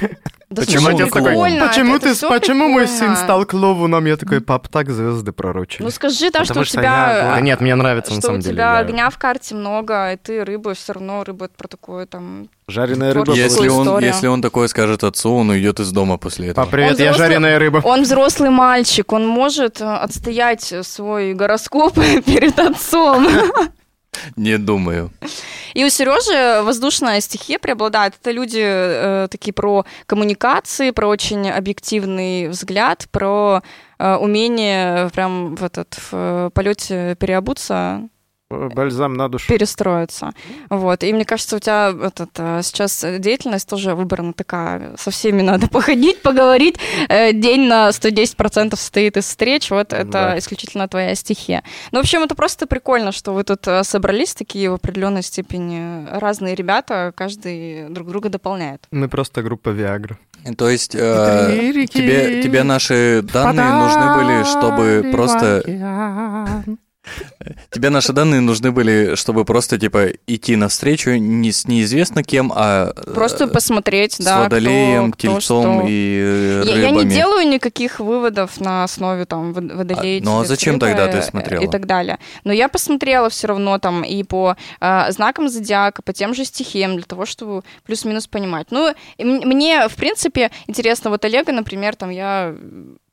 [0.50, 1.34] Да Почему слушай, отец такой,
[1.68, 4.04] Почему это ты, всё почему мой сын стал клоуном?
[4.04, 5.82] Я такой, пап, так звезды пророчили.
[5.82, 7.30] Ну скажи, да, что Потому у что я тебя...
[7.34, 8.54] Да нет, мне нравится на что самом у деле.
[8.54, 12.06] тебя я- огня в карте много, и ты рыба, все равно рыба это про такое
[12.06, 12.48] там.
[12.68, 13.32] Жареная рыба.
[13.34, 16.64] Если он, если он такое скажет отцу, он уйдет из дома после этого.
[16.64, 17.80] Пап, привет, Он я взрослый- жареная рыба.
[17.84, 21.94] Он взрослый мальчик, он может э, отстоять свой гороскоп
[22.26, 23.26] перед отцом.
[24.36, 25.10] Не думаю.
[25.74, 28.14] И у Сережи воздушная стихия преобладает.
[28.20, 33.62] Это люди э, такие про коммуникации, про очень объективный взгляд, про
[33.98, 38.08] э, умение прям в этот в полете переобуться.
[38.74, 39.46] Бальзам на душу.
[39.48, 40.32] перестроиться.
[40.70, 41.02] Вот.
[41.04, 44.94] И мне кажется, у тебя этот, э, сейчас деятельность тоже выбрана такая.
[44.96, 46.76] Со всеми надо походить, поговорить.
[47.08, 49.70] Э, День на 110% состоит из встреч.
[49.70, 50.38] Вот это Да.
[50.38, 51.62] исключительно твоя стихия.
[51.92, 56.06] Ну, в общем, это просто прикольно, что вы тут э, собрались такие в определенной степени
[56.10, 58.84] разные ребята, каждый друг друга дополняет.
[58.90, 60.16] Мы просто группа Viagra.
[60.58, 65.62] То есть э, тебе, тебе наши данные нужны были, чтобы просто...
[67.70, 72.92] Тебе наши данные нужны были, чтобы просто, типа, идти навстречу не с неизвестно кем, а
[72.96, 75.88] э, Просто посмотреть, с да, водолеем, кто, кто тельцом что.
[75.88, 77.10] и э, Я, я не рыбами.
[77.14, 80.20] делаю никаких выводов на основе там вод- водолей.
[80.20, 81.62] А, ну, а зачем тогда ты э, смотрела?
[81.62, 82.18] И так далее.
[82.44, 86.94] Но я посмотрела все равно там и по э, знакам зодиака, по тем же стихиям,
[86.96, 88.68] для того, чтобы плюс-минус понимать.
[88.70, 92.54] Ну, мне, в принципе, интересно, вот Олега, например, там я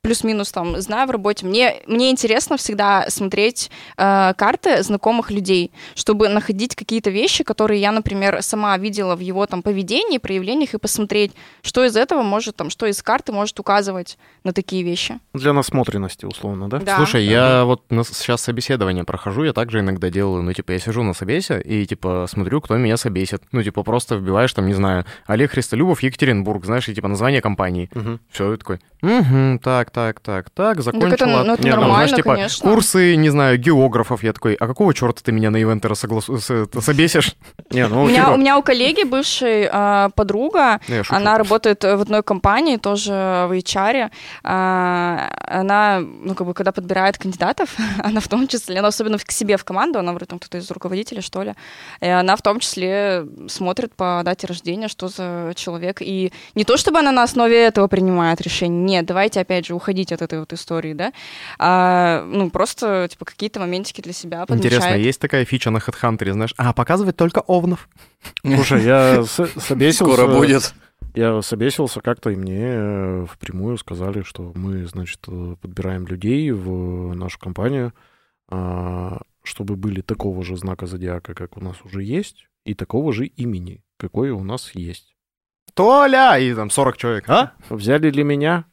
[0.01, 1.45] плюс-минус там знаю в работе.
[1.45, 7.91] Мне, мне интересно всегда смотреть э, карты знакомых людей, чтобы находить какие-то вещи, которые я,
[7.91, 12.69] например, сама видела в его там поведении, проявлениях, и посмотреть, что из этого может, там,
[12.69, 15.19] что из карты может указывать на такие вещи.
[15.33, 16.79] Для насмотренности, условно, да?
[16.79, 16.97] Да.
[16.97, 21.03] Слушай, я вот на- сейчас собеседование прохожу, я также иногда делаю, ну, типа, я сижу
[21.03, 23.43] на собесе и, типа, смотрю, кто меня собесит.
[23.51, 27.89] Ну, типа, просто вбиваешь там, не знаю, Олег Христолюбов, Екатеринбург, знаешь, и, типа, название компании.
[27.93, 28.19] Мгм.
[28.31, 31.09] Все, такой, угу, так, так, так, так, Ну, закончила.
[31.11, 32.69] так это, ну, это Не, ну, нормально, знаешь, типа, конечно.
[32.69, 34.23] курсы, не знаю, географов.
[34.23, 36.37] Я такой, а какого черта ты меня на ивентера согласу...
[36.39, 37.35] с- собесишь?
[37.71, 41.83] Не, ну, У меня, типа, у меня у коллеги бывшей э, подруга, Ну, она работает
[41.83, 43.11] в одной компании, тоже
[43.49, 44.09] в HR.
[44.43, 47.69] А, Она, ну, как бы, когда подбирает кандидатов,
[48.03, 50.69] она в том числе, она особенно к себе в команду, она вроде там кто-то из
[50.71, 51.53] руководителей, что ли,
[52.01, 56.01] и она в том числе смотрит по дате рождения, что за человек.
[56.01, 60.11] И не то, чтобы она на основе этого принимает решение, нет, давайте, опять же, уходить
[60.11, 61.11] от этой вот истории, да,
[61.57, 64.73] а, ну, просто, типа, какие-то моментики для себя подмечает.
[64.73, 67.89] Интересно, есть такая фича на HeadHunter, знаешь, а, показывать только овнов.
[68.43, 70.05] Слушай, я собесился...
[70.05, 70.73] Скоро будет.
[71.13, 77.13] Я собесился как-то, и мне э, впрямую сказали, что мы, значит, э, подбираем людей в
[77.15, 77.93] нашу компанию,
[78.49, 83.25] а, чтобы были такого же знака зодиака, как у нас уже есть, и такого же
[83.25, 85.15] имени, какое у нас есть.
[85.73, 86.37] Толя!
[86.37, 87.53] И там 40 человек, а?
[87.69, 88.65] Взяли ли меня?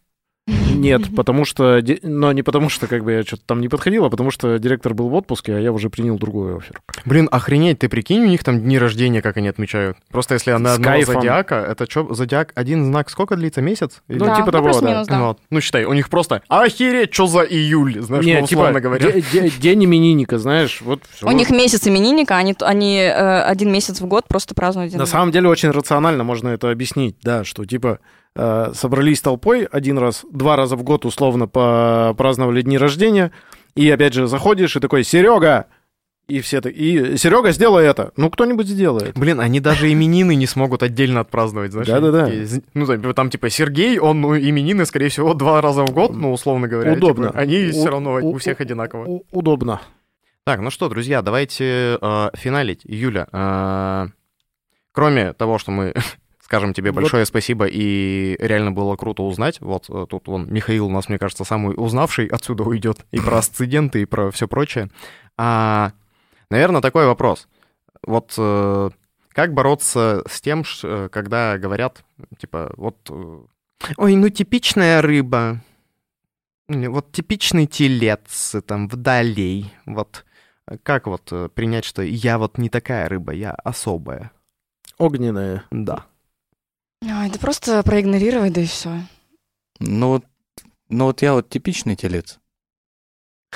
[0.48, 1.80] Нет, потому что...
[2.02, 4.94] Но не потому что как бы я что-то там не подходил, а потому что директор
[4.94, 6.80] был в отпуске, а я уже принял другой офер.
[7.04, 9.96] Блин, охренеть, ты прикинь, у них там дни рождения, как они отмечают.
[10.10, 11.14] Просто если она одного кайфом.
[11.14, 14.02] зодиака, это что, зодиак, один знак сколько длится, месяц?
[14.08, 15.04] Или- Ну, Да, типа того, да.
[15.04, 15.18] да.
[15.18, 15.38] Ну, вот.
[15.50, 19.12] Ну, считай, у них просто охереть, что за июль, знаешь, Не, ну, условно типа, говоря.
[19.12, 21.26] де- де- день именинника, знаешь, вот всё.
[21.28, 25.06] У них месяц именинника, они, они э, один месяц в год просто празднуют день На
[25.06, 27.98] самом деле очень рационально можно это объяснить, да, что типа
[28.38, 33.32] э, собрались толпой один раз, два раза в год условно праздновали дни рождения,
[33.74, 35.66] и опять же заходишь и такой, Серега,
[36.28, 38.12] и все так, и Серега, сделай это.
[38.16, 39.16] Ну, кто-нибудь сделает.
[39.18, 41.88] Блин, они даже именины не смогут отдельно отпраздновать, знаешь?
[41.88, 42.30] Да-да-да.
[42.74, 46.32] Ну, там, там, типа, Сергей, он, ну, именины, скорее всего, два раза в год, ну,
[46.32, 46.92] условно говоря.
[46.92, 47.28] Удобно.
[47.28, 49.04] типа, они У- все равно у- у всех одинаково.
[49.06, 49.80] У- удобно.
[50.44, 52.80] Так, ну что, друзья, давайте э, финалить.
[52.84, 54.06] Юля, э,
[54.92, 55.94] кроме того, что мы
[56.48, 57.02] скажем тебе Вот.
[57.02, 59.60] большое спасибо, и реально было круто узнать.
[59.60, 63.36] Вот э, тут вон Михаил у нас, мне кажется, самый узнавший отсюда уйдет и про
[63.36, 64.88] асценденты, и про все прочее.
[65.36, 65.92] А,
[66.50, 67.48] наверное, такой вопрос.
[68.02, 68.90] Вот э,
[69.28, 72.02] как бороться с тем, э, когда говорят,
[72.38, 72.96] типа, вот,
[73.98, 75.60] ой, ну типичная рыба,
[76.66, 80.24] вот типичный телец, там, вдалей, вот
[80.82, 84.32] как вот принять, что я вот не такая рыба, я особая?
[84.96, 85.64] Огненное.
[85.70, 86.06] Да.
[87.02, 89.00] Ой, да просто проигнорировать, да и все.
[89.78, 90.24] Ну вот,
[90.88, 92.38] ну вот я вот типичный телец.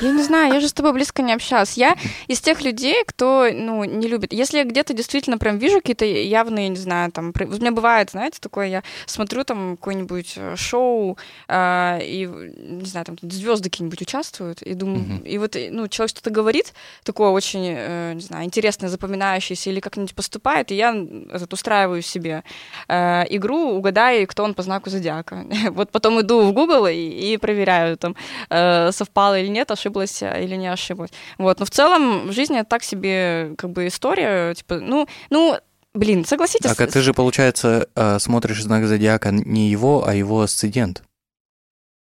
[0.01, 1.75] Я не знаю, я же с тобой близко не общалась.
[1.77, 4.33] Я из тех людей, кто, ну, не любит.
[4.33, 8.39] Если я где-то действительно прям вижу какие-то явные, не знаю, там, у меня бывает, знаете,
[8.41, 14.63] такое, я смотрю там какое-нибудь э, шоу, а, и, не знаю, там звезды какие-нибудь участвуют,
[14.63, 15.19] и думаю, Мгм.
[15.19, 16.73] и вот, э, ну, человек что-то говорит,
[17.05, 20.97] такое очень, э, не знаю, интересное, запоминающееся, или как-нибудь поступает, и я
[21.31, 22.45] этот, устраиваю себе
[22.89, 25.45] э, игру, угадай, кто он по знаку зодиака.
[25.71, 28.17] Вот потом иду в Google и, и проверяю, там,
[28.49, 31.11] э, совпало или нет, ошиблась я или не ошиблась.
[31.39, 35.57] Вот, но в целом в жизни это так себе как бы история, типа, ну, ну,
[35.95, 36.71] блин, согласитесь.
[36.71, 41.03] Так, а ты же, получается, э, смотришь знак зодиака не его, а его асцендент.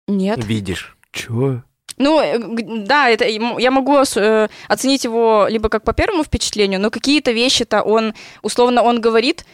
[0.08, 0.44] Нет.
[0.44, 0.96] Видишь.
[1.12, 1.62] Чё?
[1.98, 2.38] Ну, э,
[2.86, 7.82] да, это я могу э, оценить его либо как по первому впечатлению, но какие-то вещи-то
[7.82, 9.44] он, условно, он говорит,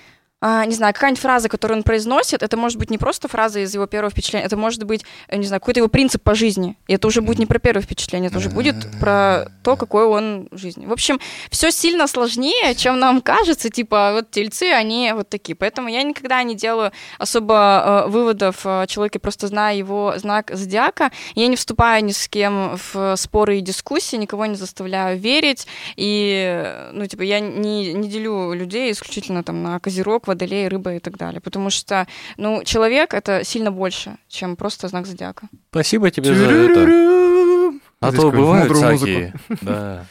[0.40, 3.74] а, не знаю, какая-нибудь фраза, которую он произносит, это может быть не просто фраза из
[3.74, 6.76] его первого впечатления, это может быть, э, не знаю, какой-то его принцип по жизни.
[6.86, 10.48] И это уже будет не про первое впечатление, это уже будет про то, какой он
[10.52, 10.86] в жизни.
[10.86, 11.18] В общем,
[11.50, 13.68] все сильно сложнее, чем нам кажется.
[13.68, 15.56] Типа, вот тельцы, они вот такие.
[15.56, 21.10] Поэтому я никогда не делаю особо э, выводов о человеке, просто зная его знак зодиака.
[21.34, 25.66] Я не вступаю ни с кем в споры и дискуссии, никого не заставляю верить.
[25.96, 30.98] И, ну, типа, я не, не делю людей исключительно там на козерог, водолей, рыба и
[31.00, 31.40] так далее.
[31.40, 32.06] Потому что,
[32.36, 35.48] ну, человек— это сильно больше, чем просто знак зодиака.
[35.70, 37.72] Спасибо тебе за это.
[38.00, 39.34] А то бывают мудрую всякие.
[39.62, 40.04] Да.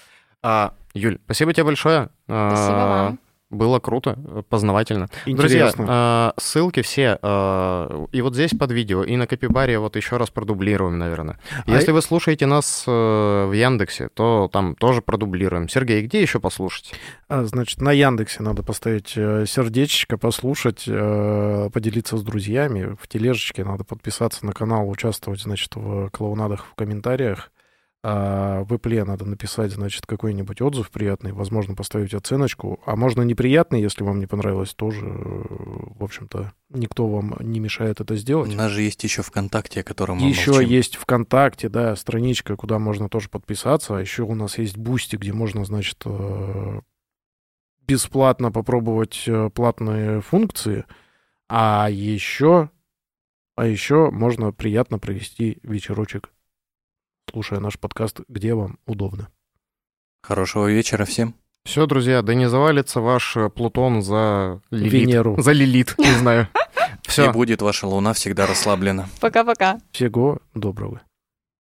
[0.43, 2.09] А, Юль, спасибо тебе большое.
[2.27, 3.19] А, Спасибо вам.
[3.49, 5.07] Было круто, познавательно.
[5.25, 5.37] Интересно.
[5.37, 10.17] Друзья, а, ссылки все а, и вот здесь под видео, и на Копибаре вот еще
[10.17, 11.39] раз продублируем, наверное.
[11.65, 15.69] А Если и- вы слушаете нас э, в Яндексе, то там тоже продублируем.
[15.69, 16.93] Сергей, где еще послушать?
[17.29, 22.97] А, Значит, на Яндексе надо поставить э, сердечко, послушать, э, поделиться с друзьями.
[23.01, 27.49] В тележечке надо подписаться на канал, участвовать, значит, в клоунадах в комментариях.
[28.03, 32.79] А в Apple надо написать, значит, какой-нибудь отзыв приятный, возможно, поставить оценочку.
[32.85, 38.13] А можно неприятный, если вам не понравилось, тоже, в общем-то, никто вам не мешает это
[38.13, 38.53] У сделать.
[38.55, 40.69] нас же есть еще ВКонтакте, о котором мы Еще молчим.
[40.69, 43.97] есть ВКонтакте, да, страничка, куда можно тоже подписаться.
[43.97, 46.81] А еще у нас есть Boosty, где можно, значит, э,
[47.87, 50.85] бесплатно попробовать э, платные функции.
[51.49, 52.69] А еще,
[53.55, 56.29] а еще можно приятно провести вечерочек,
[57.37, 59.27] слушая наш подкаст, где вам удобно.
[60.23, 61.35] Хорошего вечера всем.
[61.65, 64.93] Все, друзья, да не завалится ваш э, Плутон за Лилит.
[64.93, 65.39] Венеру.
[65.39, 66.47] За Лилит, не знаю.
[67.05, 67.31] И Все.
[67.31, 69.07] будет ваша луна всегда расслаблена.
[69.21, 69.79] Пока-пока.
[69.91, 71.01] Всего доброго.